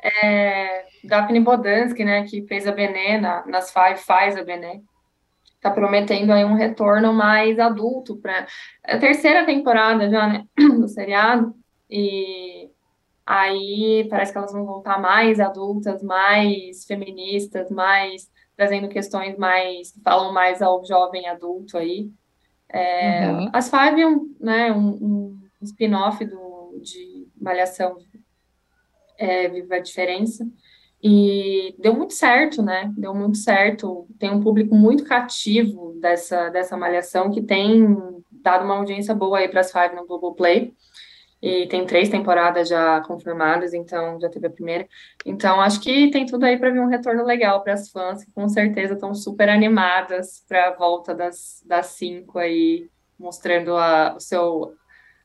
[0.03, 4.81] É, Daphne Bodansky, né, que fez a Bené na, nas Five, faz a Bené
[5.61, 8.47] tá prometendo aí um retorno mais adulto para
[8.83, 11.55] a terceira temporada já, né, do seriado,
[11.89, 12.69] e
[13.25, 20.01] aí parece que elas vão voltar mais adultas, mais feministas, mais trazendo questões mais que
[20.01, 22.09] falam mais ao jovem adulto aí.
[22.67, 23.49] É, uhum.
[23.53, 27.97] As Five, um, né, um, um spin-off do de Malhação
[29.17, 30.47] é, Viva a Diferença,
[31.03, 32.91] e deu muito certo, né?
[32.95, 34.07] Deu muito certo.
[34.19, 37.97] Tem um público muito cativo dessa, dessa malhação que tem
[38.31, 40.73] dado uma audiência boa aí para as Five no Globoplay.
[41.41, 44.87] E tem três temporadas já confirmadas, então já teve a primeira.
[45.25, 48.31] Então acho que tem tudo aí para vir um retorno legal para as fãs, que
[48.31, 52.87] com certeza estão super animadas para a volta das, das cinco aí,
[53.17, 54.75] mostrando a, o seu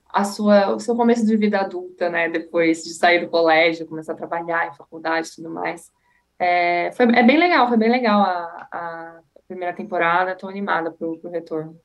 [0.08, 2.28] a sua, o seu começo de vida adulta, né?
[2.28, 5.90] Depois de sair do colégio, começar a trabalhar em faculdade e tudo mais.
[6.38, 11.06] É, foi, é bem legal, foi bem legal a, a primeira temporada, estou animada para
[11.06, 11.78] o retorno.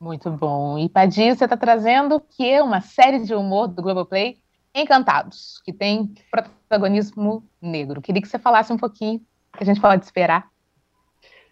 [0.00, 0.78] Muito bom.
[0.78, 4.38] E Padir, você está trazendo que é uma série de humor do Globoplay,
[4.74, 8.00] Encantados, que tem protagonismo negro.
[8.00, 9.20] Queria que você falasse um pouquinho
[9.56, 10.48] que a gente pode esperar.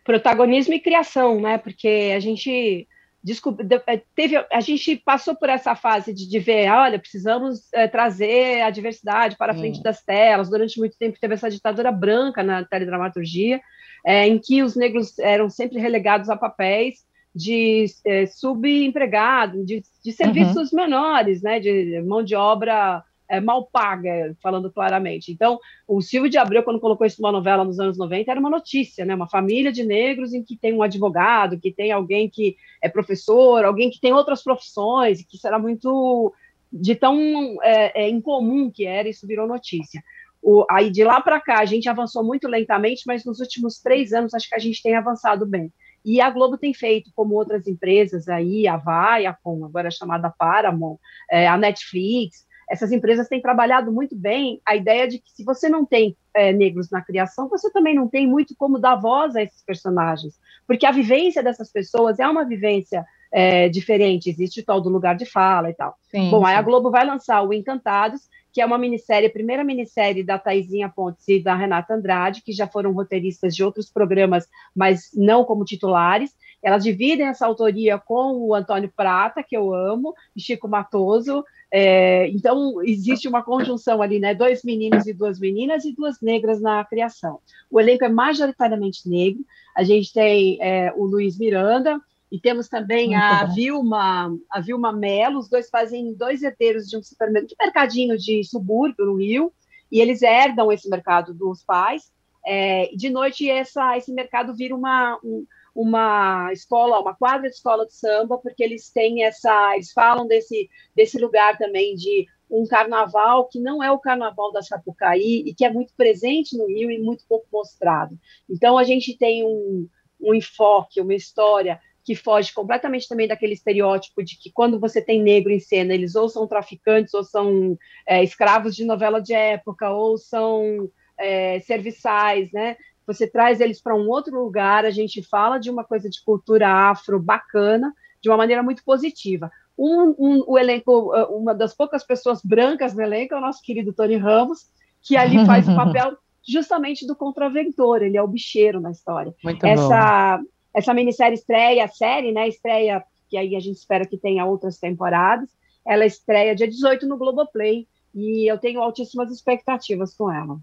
[0.03, 1.59] Protagonismo e criação, né?
[1.59, 2.88] Porque a gente
[3.23, 7.87] descobri, eh, teve, a gente passou por essa fase de, de ver, olha, precisamos é,
[7.87, 10.49] trazer a diversidade para a frente das telas.
[10.49, 13.61] Durante muito tempo teve essa ditadura branca na teledramaturgia,
[14.05, 17.05] é, em que os negros eram sempre relegados a papéis
[17.35, 20.77] de é, subempregado, de, de serviços uhum.
[20.77, 25.31] menores, né, de mão de obra é, mal paga, falando claramente.
[25.31, 28.51] Então, o Silvio de Abreu, quando colocou isso numa novela nos anos 90, era uma
[28.51, 29.14] notícia, né?
[29.14, 33.64] Uma família de negros em que tem um advogado, que tem alguém que é professor,
[33.64, 36.35] alguém que tem outras profissões, que será muito
[36.72, 37.16] de tão
[37.62, 40.03] é, é, incomum que era, isso virou notícia.
[40.43, 44.12] O, aí de lá para cá a gente avançou muito lentamente, mas nos últimos três
[44.12, 45.72] anos acho que a gente tem avançado bem.
[46.05, 50.99] E a Globo tem feito, como outras empresas aí, a Viacom, agora é chamada Paramount,
[51.31, 55.68] é, a Netflix, essas empresas têm trabalhado muito bem a ideia de que se você
[55.68, 59.43] não tem é, negros na criação, você também não tem muito como dar voz a
[59.43, 64.81] esses personagens, porque a vivência dessas pessoas é uma vivência é, diferente, existe o tal
[64.81, 65.97] do lugar de fala e tal.
[66.11, 66.47] Sim, Bom, sim.
[66.47, 70.39] aí a Globo vai lançar o Encantados, que é uma minissérie, a primeira minissérie da
[70.39, 75.45] Taizinha Pontes e da Renata Andrade, que já foram roteiristas de outros programas, mas não
[75.45, 76.33] como titulares.
[76.62, 82.29] Elas dividem essa autoria com o Antônio Prata, que eu amo, e Chico Matoso, é,
[82.29, 84.35] então, existe uma conjunção ali, né?
[84.35, 87.39] Dois meninos e duas meninas e duas negras na criação.
[87.71, 89.45] O elenco é majoritariamente negro.
[89.77, 92.01] A gente tem é, o Luiz Miranda
[92.31, 95.39] e temos também a Vilma, a Vilma Mello.
[95.39, 99.53] Os dois fazem dois herdeiros de um supermercado, de mercadinho de subúrbio no Rio,
[99.93, 102.11] e eles herdam esse mercado dos pais.
[102.45, 105.45] É, de noite, essa, esse mercado vira uma, um,
[105.75, 110.68] uma escola, uma quadra de escola de samba, porque eles têm essa, eles falam desse,
[110.95, 115.64] desse lugar também de um carnaval que não é o carnaval da Sapucaí e que
[115.64, 118.18] é muito presente no Rio e muito pouco mostrado.
[118.49, 119.89] Então a gente tem um,
[120.21, 125.23] um enfoque, uma história que foge completamente também daquele estereótipo de que quando você tem
[125.23, 129.91] negro em cena, eles ou são traficantes, ou são é, escravos de novela de época,
[129.91, 132.77] ou são é, serviçais, né?
[133.12, 136.68] Você traz eles para um outro lugar, a gente fala de uma coisa de cultura
[136.68, 137.92] afro bacana,
[138.22, 139.50] de uma maneira muito positiva.
[139.76, 143.62] Um, um, o elenco, uh, uma das poucas pessoas brancas no elenco é o nosso
[143.62, 144.70] querido Tony Ramos,
[145.02, 149.34] que ali faz o papel justamente do contraventor, ele é o bicheiro na história.
[149.42, 150.44] Muito essa, bom.
[150.74, 154.78] essa minissérie estreia, a série, né, estreia, que aí a gente espera que tenha outras
[154.78, 155.48] temporadas,
[155.86, 160.58] ela estreia dia 18 no Globoplay, e eu tenho altíssimas expectativas com ela.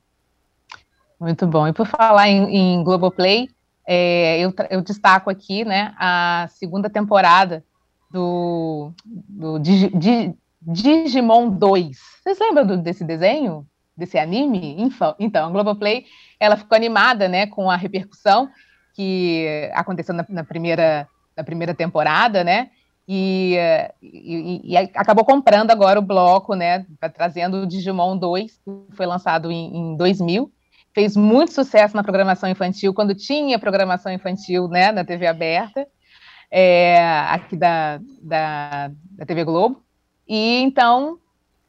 [1.20, 1.68] Muito bom.
[1.68, 3.50] E por falar em, em Globoplay,
[3.86, 7.64] é, eu, eu, destaco aqui né, a segunda temporada
[8.12, 11.98] do, do Digi, Digimon 2.
[12.22, 13.66] Vocês lembram do, desse desenho?
[13.96, 14.76] Desse anime?
[15.20, 16.06] Então, a Globoplay
[16.40, 18.50] ela ficou animada né, com a repercussão
[18.94, 22.70] que aconteceu na, na primeira, na primeira temporada, né?
[23.08, 23.56] E,
[24.02, 26.86] e, e, acabou comprando agora o bloco, né?
[27.16, 30.52] Trazendo o Digimon 2, que foi lançado em, em 2000
[30.98, 35.88] fez muito sucesso na programação infantil, quando tinha programação infantil né, na TV aberta,
[36.50, 36.98] é,
[37.30, 39.84] aqui da, da, da, TV Globo.
[40.28, 41.20] E então,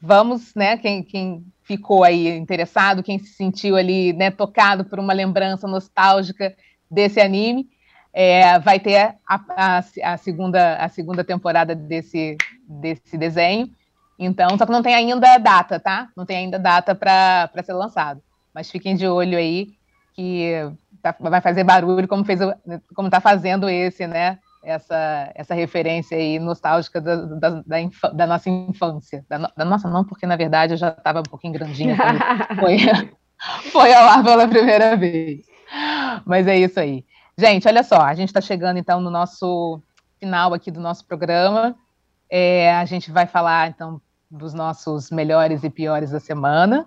[0.00, 5.12] vamos, né, quem, quem ficou aí interessado, quem se sentiu ali né, tocado por uma
[5.12, 6.56] lembrança nostálgica
[6.90, 7.68] desse anime,
[8.14, 12.34] é, vai ter a, a, a, segunda, a segunda temporada desse,
[12.66, 13.68] desse desenho.
[14.18, 16.08] Então, só que não tem ainda data, tá?
[16.16, 18.22] Não tem ainda data para ser lançado.
[18.54, 19.68] Mas fiquem de olho aí
[20.14, 20.52] que
[21.02, 22.40] tá, vai fazer barulho como fez
[22.94, 24.38] como está fazendo esse, né?
[24.64, 29.24] Essa, essa referência aí nostálgica da, da, da, da nossa infância.
[29.28, 32.18] Da, da, nossa, não, porque na verdade eu já estava um pouquinho grandinha quando
[32.60, 32.78] foi,
[33.70, 35.46] foi ao ar pela primeira vez.
[36.26, 37.04] Mas é isso aí.
[37.38, 39.80] Gente, olha só, a gente está chegando então no nosso
[40.18, 41.76] final aqui do nosso programa.
[42.28, 46.84] É, a gente vai falar então dos nossos melhores e piores da semana.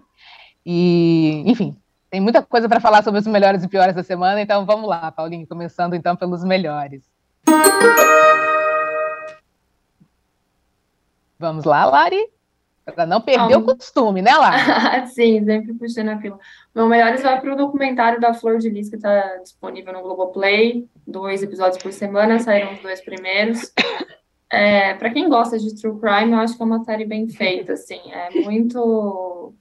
[0.66, 1.76] E, enfim,
[2.10, 5.12] tem muita coisa para falar sobre os melhores e piores da semana, então vamos lá,
[5.12, 7.10] Paulinho, começando então pelos melhores.
[11.40, 12.30] Vamos lá, Lari?
[12.84, 15.08] Para não perder o costume, né, Lari?
[15.10, 16.38] Sim, sempre puxando a fila.
[16.76, 20.88] Meu melhores vai para o documentário da Flor de Lis, que está disponível no Globoplay.
[21.08, 23.72] Dois episódios por semana, saíram os dois primeiros.
[24.52, 27.74] É, para quem gosta de true crime, eu acho que é uma série bem feita,
[27.74, 28.02] assim.
[28.12, 29.54] É muito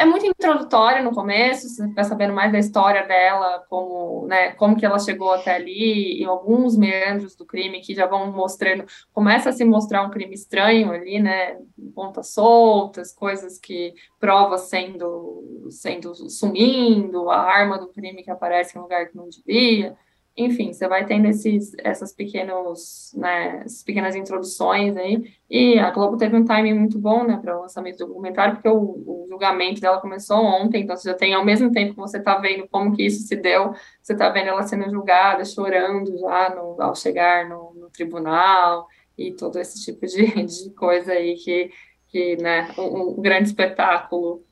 [0.00, 4.74] é muito introdutório no começo, você vai sabendo mais da história dela, como, né, como
[4.74, 9.50] que ela chegou até ali, e alguns meandros do crime que já vão mostrando, começa
[9.50, 11.58] a se mostrar um crime estranho ali, né,
[11.94, 18.80] pontas soltas, coisas que, provas sendo, sendo sumindo, a arma do crime que aparece em
[18.80, 19.94] um lugar que não devia,
[20.36, 26.16] enfim, você vai tendo esses, essas, pequenos, né, essas pequenas introduções aí, e a Globo
[26.16, 29.80] teve um timing muito bom, né, para o lançamento do documentário, porque o, o, julgamento
[29.80, 32.94] dela começou ontem, então você já tem, ao mesmo tempo que você está vendo como
[32.94, 37.48] que isso se deu, você está vendo ela sendo julgada, chorando já no, ao chegar
[37.48, 38.86] no, no, tribunal,
[39.18, 41.70] e todo esse tipo de, de coisa aí que,
[42.08, 44.42] que né, um, um grande espetáculo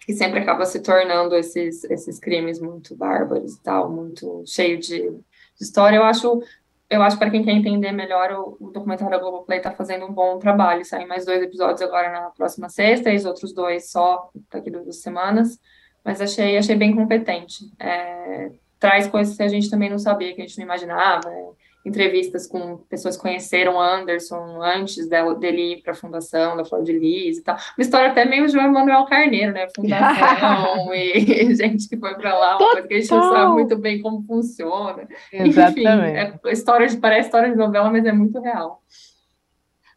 [0.00, 5.10] que sempre acaba se tornando esses, esses crimes muito bárbaros e tal, muito cheio de,
[5.10, 5.22] de
[5.60, 5.96] história.
[5.96, 6.42] Eu acho,
[6.88, 10.12] eu acho para quem quer entender melhor, o, o documentário da Globoplay está fazendo um
[10.12, 10.84] bom trabalho.
[10.84, 15.00] Saem mais dois episódios agora na próxima sexta, e os outros dois só daqui duas
[15.00, 15.58] semanas.
[16.04, 17.70] Mas achei, achei bem competente.
[17.78, 21.30] É, traz coisas que a gente também não sabia, que a gente não imaginava.
[21.30, 21.48] É,
[21.84, 26.82] entrevistas com pessoas que conheceram Anderson antes dela, dele ir para a fundação da Flor
[26.82, 27.56] de Lis e tal.
[27.56, 29.66] Uma história até meio João Manuel Carneiro, né?
[29.74, 33.78] Fundação e gente que foi para lá, uma coisa que a gente não sabe muito
[33.78, 35.08] bem como funciona.
[35.32, 35.80] Exatamente.
[35.80, 38.82] Enfim, é história de, parece história de novela, mas é muito real.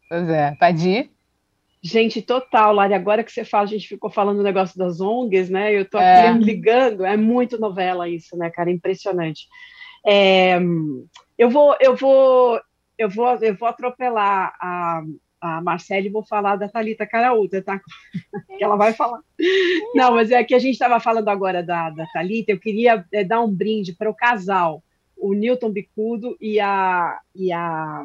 [0.08, 0.54] Pois é.
[0.58, 1.10] Padir?
[1.82, 5.50] Gente, total, Lari, agora que você fala, a gente ficou falando do negócio das ONGs,
[5.50, 5.70] né?
[5.70, 6.32] Eu tô aqui é.
[6.32, 8.70] ligando, é muito novela isso, né, cara?
[8.70, 9.46] Impressionante.
[10.06, 10.58] É,
[11.38, 12.60] eu vou, eu vou,
[12.98, 15.02] eu vou, eu vou atropelar a,
[15.40, 17.80] a Marcele e vou falar da Thalita Caraúta, tá?
[18.56, 19.20] que ela vai falar.
[19.94, 23.24] Não, mas é que a gente estava falando agora da, da Thalita, eu queria é,
[23.24, 24.82] dar um brinde para o casal,
[25.16, 28.04] o Newton Bicudo e a, e a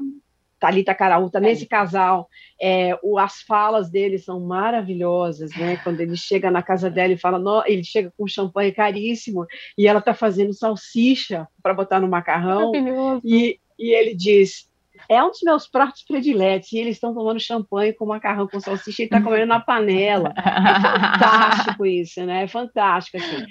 [0.59, 1.39] Thalita Caraúta.
[1.39, 2.29] Nesse casal,
[2.61, 5.77] é, o, as falas dele são maravilhosas, né?
[5.77, 9.45] Quando ele chega na casa dela e fala, no, ele chega com champanhe caríssimo
[9.77, 12.71] e ela está fazendo salsicha para botar no macarrão.
[13.23, 14.68] E, e ele diz:
[15.09, 16.71] é um dos meus pratos prediletos.
[16.71, 20.33] E eles estão tomando champanhe com macarrão com salsicha e está comendo na panela.
[20.37, 22.43] É fantástico isso, né?
[22.43, 23.17] É fantástico.
[23.17, 23.45] Assim.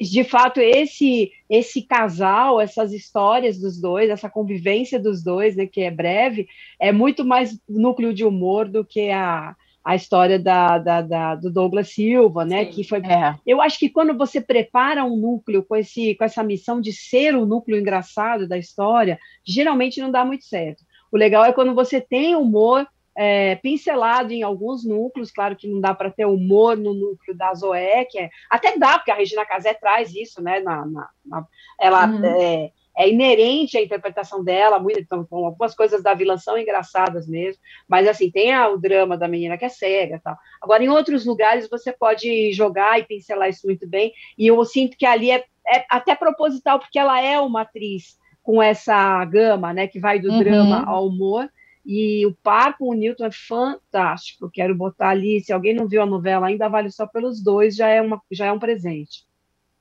[0.00, 5.82] de fato, esse esse casal, essas histórias dos dois, essa convivência dos dois, né, que
[5.82, 6.48] é breve,
[6.80, 9.54] é muito mais núcleo de humor do que a,
[9.84, 12.64] a história da, da, da, do Douglas Silva, né?
[12.64, 13.00] Sim, que foi.
[13.00, 13.34] É.
[13.46, 17.34] Eu acho que quando você prepara um núcleo com, esse, com essa missão de ser
[17.34, 20.82] o núcleo engraçado da história, geralmente não dá muito certo.
[21.12, 25.80] O legal é quando você tem humor é, pincelado em alguns núcleos, claro que não
[25.80, 29.44] dá para ter humor no núcleo da Zoé, que é, até dá, porque a Regina
[29.44, 30.60] Casé traz isso, né?
[30.60, 31.46] Na, na, na
[31.78, 32.24] ela uhum.
[32.24, 37.60] é, é, inerente à interpretação dela, muito, então, algumas coisas da vilã são engraçadas mesmo,
[37.86, 40.36] mas assim, tem a, o drama da menina que é cega tal.
[40.60, 44.96] Agora, em outros lugares, você pode jogar e pincelar isso muito bem, e eu sinto
[44.96, 49.86] que ali é, é até proposital, porque ela é uma atriz com essa gama, né,
[49.86, 50.38] que vai do uhum.
[50.38, 51.48] drama ao humor.
[51.84, 54.50] E o par com o Newton é fantástico.
[54.52, 57.88] Quero botar ali, se alguém não viu a novela ainda, vale só pelos dois, já
[57.88, 59.24] é, uma, já é um presente.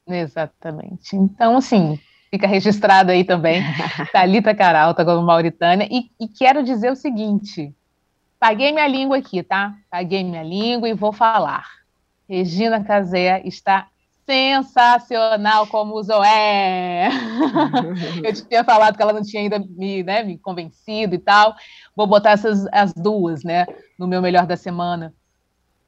[0.07, 1.15] Exatamente.
[1.15, 1.99] Então, assim,
[2.31, 3.61] fica registrado aí também,
[4.11, 5.87] Thalita Caralta como Mauritânia.
[5.91, 7.73] E, e quero dizer o seguinte:
[8.39, 9.75] paguei minha língua aqui, tá?
[9.89, 11.67] Paguei minha língua e vou falar.
[12.27, 13.90] Regina Casé está
[14.31, 17.09] sensacional como Zoé.
[18.23, 21.53] eu tinha falado que ela não tinha ainda me, né, me convencido e tal.
[21.93, 23.65] Vou botar essas as duas, né,
[23.99, 25.13] no meu melhor da semana,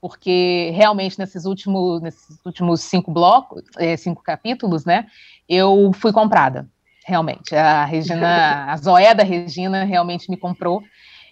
[0.02, 5.08] porque realmente nesses últimos, nesses últimos cinco blocos, é, cinco capítulos, né,
[5.48, 6.68] eu fui comprada.
[7.06, 10.82] Realmente, a Regina, a Zoé da Regina realmente me comprou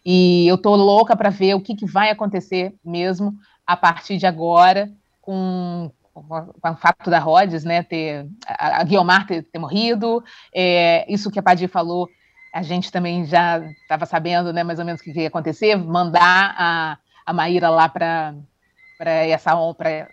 [0.05, 3.34] e eu tô louca para ver o que, que vai acontecer mesmo
[3.66, 4.91] a partir de agora
[5.22, 11.32] com com o fato da Rhodes, né, ter, a, Guiomar ter, ter morrido, é, isso
[11.32, 12.09] que a Padir falou,
[12.53, 16.55] a gente também já estava sabendo, né, mais ou menos o que ia acontecer, mandar
[16.57, 18.36] a, a Maíra lá para
[18.99, 19.51] essa,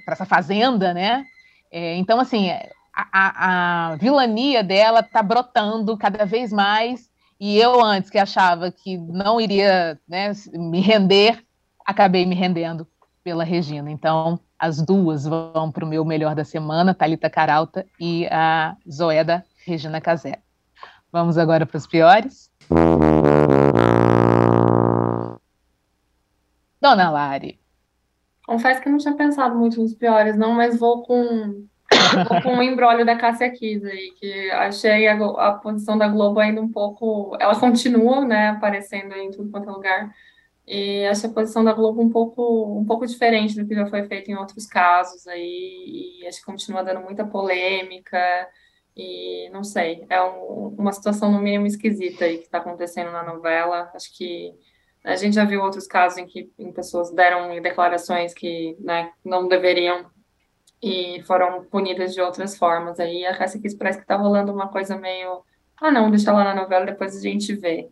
[0.07, 1.25] essa fazenda, né,
[1.71, 2.51] é, então, assim,
[2.95, 8.71] a, a, a vilania dela está brotando cada vez mais, e eu antes que achava
[8.73, 11.45] que não iria né, me render,
[11.87, 12.87] acabei me rendendo
[13.29, 18.27] pela Regina, então as duas vão para o meu melhor da semana, Talita Caralta e
[18.29, 20.39] a Zoeda Regina Casé.
[21.13, 22.51] Vamos agora para os piores.
[26.81, 27.61] Dona Lari.
[28.47, 31.67] Confesso que não tinha pensado muito nos piores, não, mas vou com,
[32.27, 36.41] vou com o embrólio da Cássia Kiss aí, que achei a, a, posição da Globo
[36.41, 37.37] ainda um pouco.
[37.39, 40.15] Ela continua, né, aparecendo em tudo quanto é lugar
[40.69, 44.05] e acho a posição da Globo um pouco, um pouco diferente do que já foi
[44.05, 48.19] feito em outros casos aí, e acho que continua dando muita polêmica,
[48.97, 53.23] e não sei, é um, uma situação no mínimo esquisita aí que está acontecendo na
[53.23, 53.91] novela.
[53.95, 54.53] Acho que
[55.05, 59.47] a gente já viu outros casos em que em pessoas deram declarações que né, não
[59.49, 60.07] deveriam
[60.83, 62.99] e foram punidas de outras formas.
[62.99, 65.45] Aí a Kiss parece que está rolando uma coisa meio
[65.81, 67.89] ah, não, deixa lá na novela, depois a gente vê.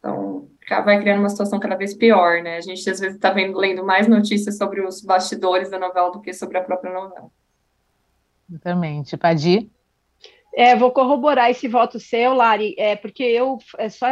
[0.00, 0.48] Então,
[0.84, 2.56] vai criando uma situação cada vez pior, né?
[2.56, 6.32] A gente, às vezes, está lendo mais notícias sobre os bastidores da novela do que
[6.32, 7.30] sobre a própria novela.
[8.50, 9.16] Exatamente.
[9.16, 9.70] Padi?
[10.54, 14.06] É, vou corroborar esse voto seu, Lari, é, porque eu, é só,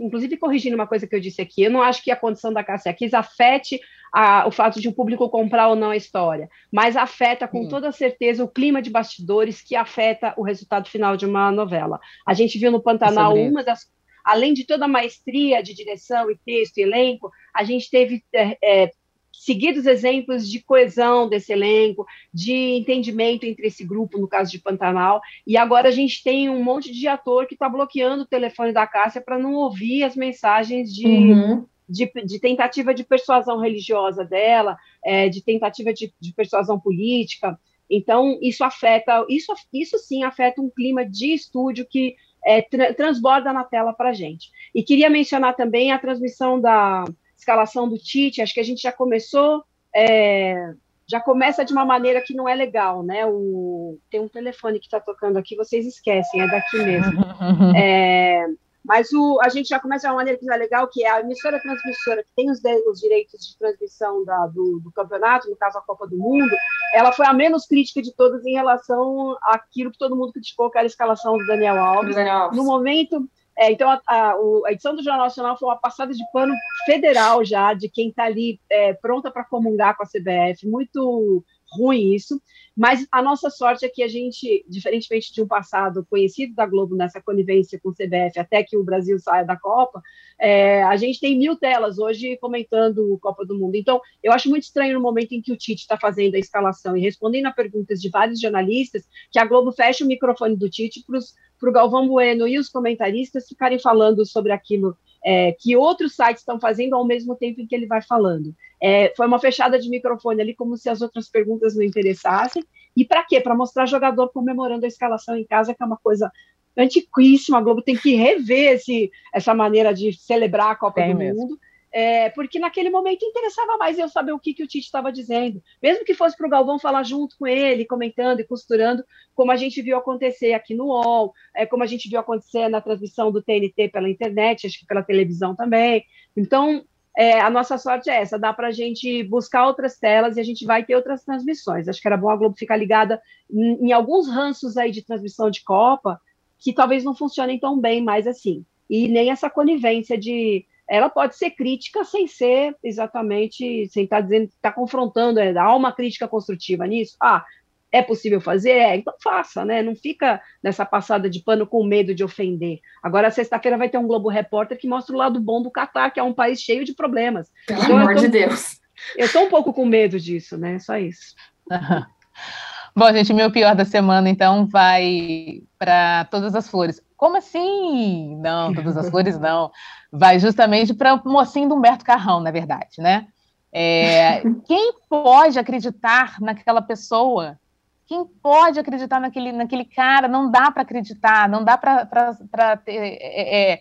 [0.00, 2.64] inclusive corrigindo uma coisa que eu disse aqui, eu não acho que a condição da
[2.64, 3.78] Cássia Kiss afete
[4.12, 7.92] a, o fato de o público comprar ou não a história, mas afeta com toda
[7.92, 12.00] certeza o clima de bastidores que afeta o resultado final de uma novela.
[12.26, 13.86] A gente viu no Pantanal uma das
[14.24, 18.56] além de toda a maestria de direção e texto e elenco, a gente teve é,
[18.62, 18.90] é,
[19.32, 25.20] seguidos exemplos de coesão desse elenco, de entendimento entre esse grupo, no caso de Pantanal,
[25.44, 28.86] e agora a gente tem um monte de ator que está bloqueando o telefone da
[28.86, 31.66] Cássia para não ouvir as mensagens de, uhum.
[31.88, 37.58] de, de, tentativa de persuasão religiosa dela, é, de tentativa de, de persuasão política.
[37.90, 42.14] Então, isso afeta, isso, isso sim afeta um clima de estúdio que
[42.44, 44.50] é, tra transborda na tela para a gente.
[44.74, 47.04] E queria mencionar também a transmissão da
[47.36, 49.64] escalação do Tite, acho que a gente já começou,
[49.94, 50.74] é,
[51.06, 53.26] já começa de uma maneira que não é legal, né?
[53.26, 57.22] O, tem um telefone que está tocando aqui, vocês esquecem, é daqui mesmo.
[57.76, 58.46] É,
[58.84, 61.20] mas o, a gente já começa de uma maneira que é legal, que é a
[61.20, 62.60] emissora transmissora, que tem os,
[62.90, 66.54] os direitos de transmissão da, do, do, campeonato, no caso a Copa do Mundo,
[66.92, 70.78] ela foi a menos crítica de todas em relação àquilo que todo mundo criticou, que
[70.78, 72.16] era a escalação do Daniel Alves.
[72.16, 72.58] Daniel Alves.
[72.58, 74.32] No momento, é, então, a, a,
[74.66, 76.54] a, edição do Jornal Nacional foi uma passada de pano
[76.84, 80.66] federal já, de quem está ali é, pronta para comungar com a CBF.
[80.66, 82.40] Muito ruim isso,
[82.76, 86.96] mas a nossa sorte é que a gente, diferentemente de um passado conhecido da Globo
[86.96, 90.02] nessa conivência com o CBF até que o Brasil saia da Copa,
[90.38, 93.74] é, a gente tem mil telas hoje comentando Copa do Mundo.
[93.74, 96.96] Então, eu acho muito estranho no momento em que o Tite está fazendo a escalação
[96.96, 101.04] e respondendo a perguntas de vários jornalistas, que a Globo fecha o microfone do Tite
[101.06, 106.40] para o Galvão Bueno e os comentaristas ficarem falando sobre aquilo é, que outros sites
[106.40, 108.54] estão fazendo ao mesmo tempo em que ele vai falando.
[108.82, 112.64] É, foi uma fechada de microfone ali, como se as outras perguntas não interessassem.
[112.96, 113.40] E para quê?
[113.40, 116.30] Para mostrar jogador comemorando a escalação em casa, que é uma coisa
[116.76, 117.58] antiquíssima.
[117.58, 121.42] A Globo tem que rever esse, essa maneira de celebrar a Copa tem do mesmo.
[121.42, 121.58] Mundo
[121.92, 125.62] é, porque naquele momento interessava mais eu saber o que, que o Tite estava dizendo,
[125.82, 129.56] mesmo que fosse para o Galvão falar junto com ele, comentando e costurando, como a
[129.56, 133.42] gente viu acontecer aqui no UOL, é, como a gente viu acontecer na transmissão do
[133.42, 136.04] TNT pela internet, acho que pela televisão também.
[136.34, 136.82] Então,
[137.14, 140.44] é, a nossa sorte é essa, dá para a gente buscar outras telas e a
[140.44, 141.88] gente vai ter outras transmissões.
[141.88, 143.20] Acho que era bom a Globo ficar ligada
[143.50, 146.18] em, em alguns ranços aí de transmissão de Copa,
[146.58, 148.64] que talvez não funcionem tão bem mais assim.
[148.88, 154.20] E nem essa conivência de ela pode ser crítica sem ser exatamente, sem estar tá
[154.20, 157.16] dizendo, estar tá confrontando, é, há uma crítica construtiva nisso?
[157.18, 157.42] Ah,
[157.90, 158.72] é possível fazer?
[158.72, 159.82] É, então faça, né?
[159.82, 162.78] Não fica nessa passada de pano com medo de ofender.
[163.02, 166.20] Agora, sexta-feira vai ter um Globo Repórter que mostra o lado bom do Catar, que
[166.20, 167.50] é um país cheio de problemas.
[167.66, 168.78] Pelo então, amor tô, de Deus.
[169.16, 170.78] Eu estou um pouco com medo disso, né?
[170.78, 171.34] Só isso.
[172.94, 177.00] Bom, gente, meu pior da semana, então, vai para todas as flores.
[177.22, 178.36] Como assim?
[178.40, 179.70] Não, todas as flores não.
[180.10, 183.28] Vai justamente para o mocinho do Humberto Carrão, na verdade, né?
[183.72, 187.60] É, quem pode acreditar naquela pessoa?
[188.08, 190.26] Quem pode acreditar naquele, naquele cara?
[190.26, 193.80] Não dá para acreditar, não dá para é, é,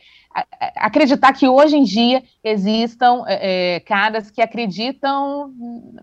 [0.76, 5.52] acreditar que hoje em dia existam é, é, caras que acreditam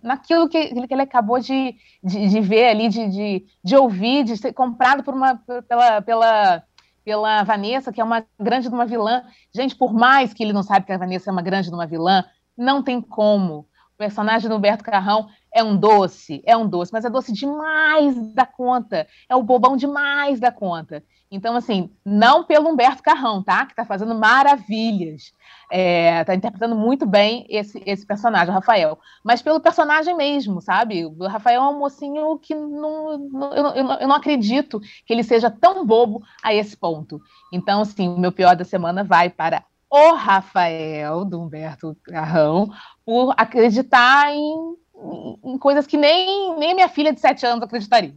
[0.03, 4.37] naquilo que, que ele acabou de, de, de ver ali, de, de, de, ouvir, de
[4.37, 6.65] ser comprado por uma, pela, pela
[7.09, 9.23] pela Vanessa, que é uma grande de uma vilã.
[9.55, 11.87] Gente, por mais que ele não saiba que a Vanessa é uma grande de uma
[11.87, 12.23] vilã,
[12.55, 13.61] não tem como.
[13.95, 18.35] O personagem do Humberto Carrão é um doce, é um doce, mas é doce demais
[18.35, 19.07] da conta.
[19.27, 21.03] É o bobão demais da conta.
[21.31, 23.65] Então, assim, não pelo Humberto Carrão, tá?
[23.65, 25.33] Que está fazendo maravilhas.
[25.71, 28.99] É, tá interpretando muito bem esse, esse personagem, o Rafael.
[29.23, 31.05] Mas pelo personagem mesmo, sabe?
[31.05, 35.51] O Rafael é um mocinho que não, não eu, eu, não acredito que ele seja
[35.51, 37.21] tão bobo a esse ponto.
[37.53, 42.71] Então, assim, o meu pior da semana vai para o Rafael, do Humberto Carrão,
[43.05, 48.15] por acreditar em, em, em coisas que nem, nem minha filha de sete anos acreditaria.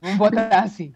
[0.00, 0.92] Vamos botar assim.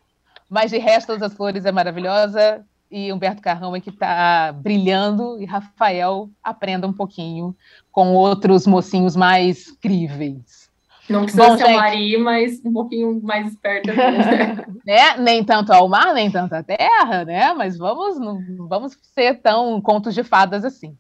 [0.48, 5.44] Mas de resto, as flores é maravilhosa e Humberto Carrão é que está brilhando e
[5.44, 7.54] Rafael aprenda um pouquinho
[7.92, 10.68] com outros mocinhos mais críveis.
[11.08, 11.76] Não precisa Bom, ser gente...
[11.76, 13.92] Mari, mas um pouquinho mais esperta.
[14.86, 15.16] né?
[15.18, 17.52] Nem tanto ao mar, nem tanto à terra, né?
[17.52, 20.96] Mas vamos, não vamos ser tão contos de fadas assim.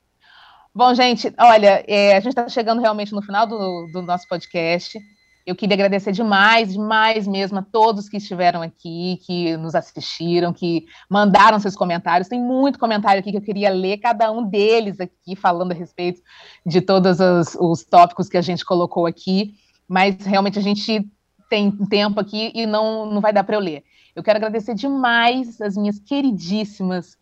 [0.74, 4.98] Bom, gente, olha, é, a gente está chegando realmente no final do, do nosso podcast.
[5.46, 10.86] Eu queria agradecer demais, demais mesmo a todos que estiveram aqui, que nos assistiram, que
[11.08, 12.28] mandaram seus comentários.
[12.28, 16.20] Tem muito comentário aqui que eu queria ler, cada um deles aqui, falando a respeito
[16.64, 19.54] de todos os, os tópicos que a gente colocou aqui,
[19.88, 21.08] mas realmente a gente
[21.48, 23.82] tem tempo aqui e não, não vai dar para eu ler.
[24.14, 27.16] Eu quero agradecer demais as minhas queridíssimas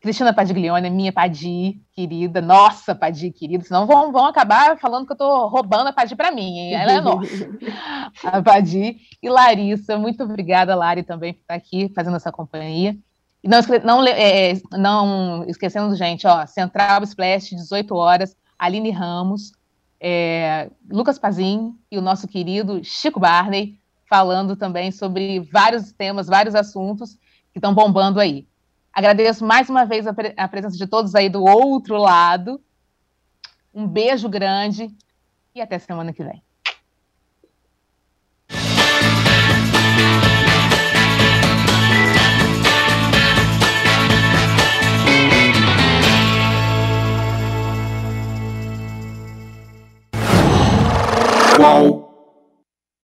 [0.00, 5.14] Cristina Padiglione, minha Padi querida, nossa Padi querida, senão vão, vão acabar falando que eu
[5.14, 6.74] estou roubando a Padi para mim, hein?
[6.74, 7.50] ela é nossa.
[8.24, 12.96] a Padi e Larissa, muito obrigada, Lari, também, por estar aqui fazendo essa companhia.
[13.44, 19.52] E não, não, é, não esquecendo, gente, ó, Central Splash, 18 horas, Aline Ramos,
[20.00, 23.78] é, Lucas Pazin e o nosso querido Chico Barney,
[24.08, 27.16] falando também sobre vários temas, vários assuntos
[27.52, 28.49] que estão bombando aí.
[28.92, 32.60] Agradeço mais uma vez a, pre a presença de todos aí do outro lado.
[33.72, 34.90] Um beijo grande
[35.54, 36.42] e até semana que vem.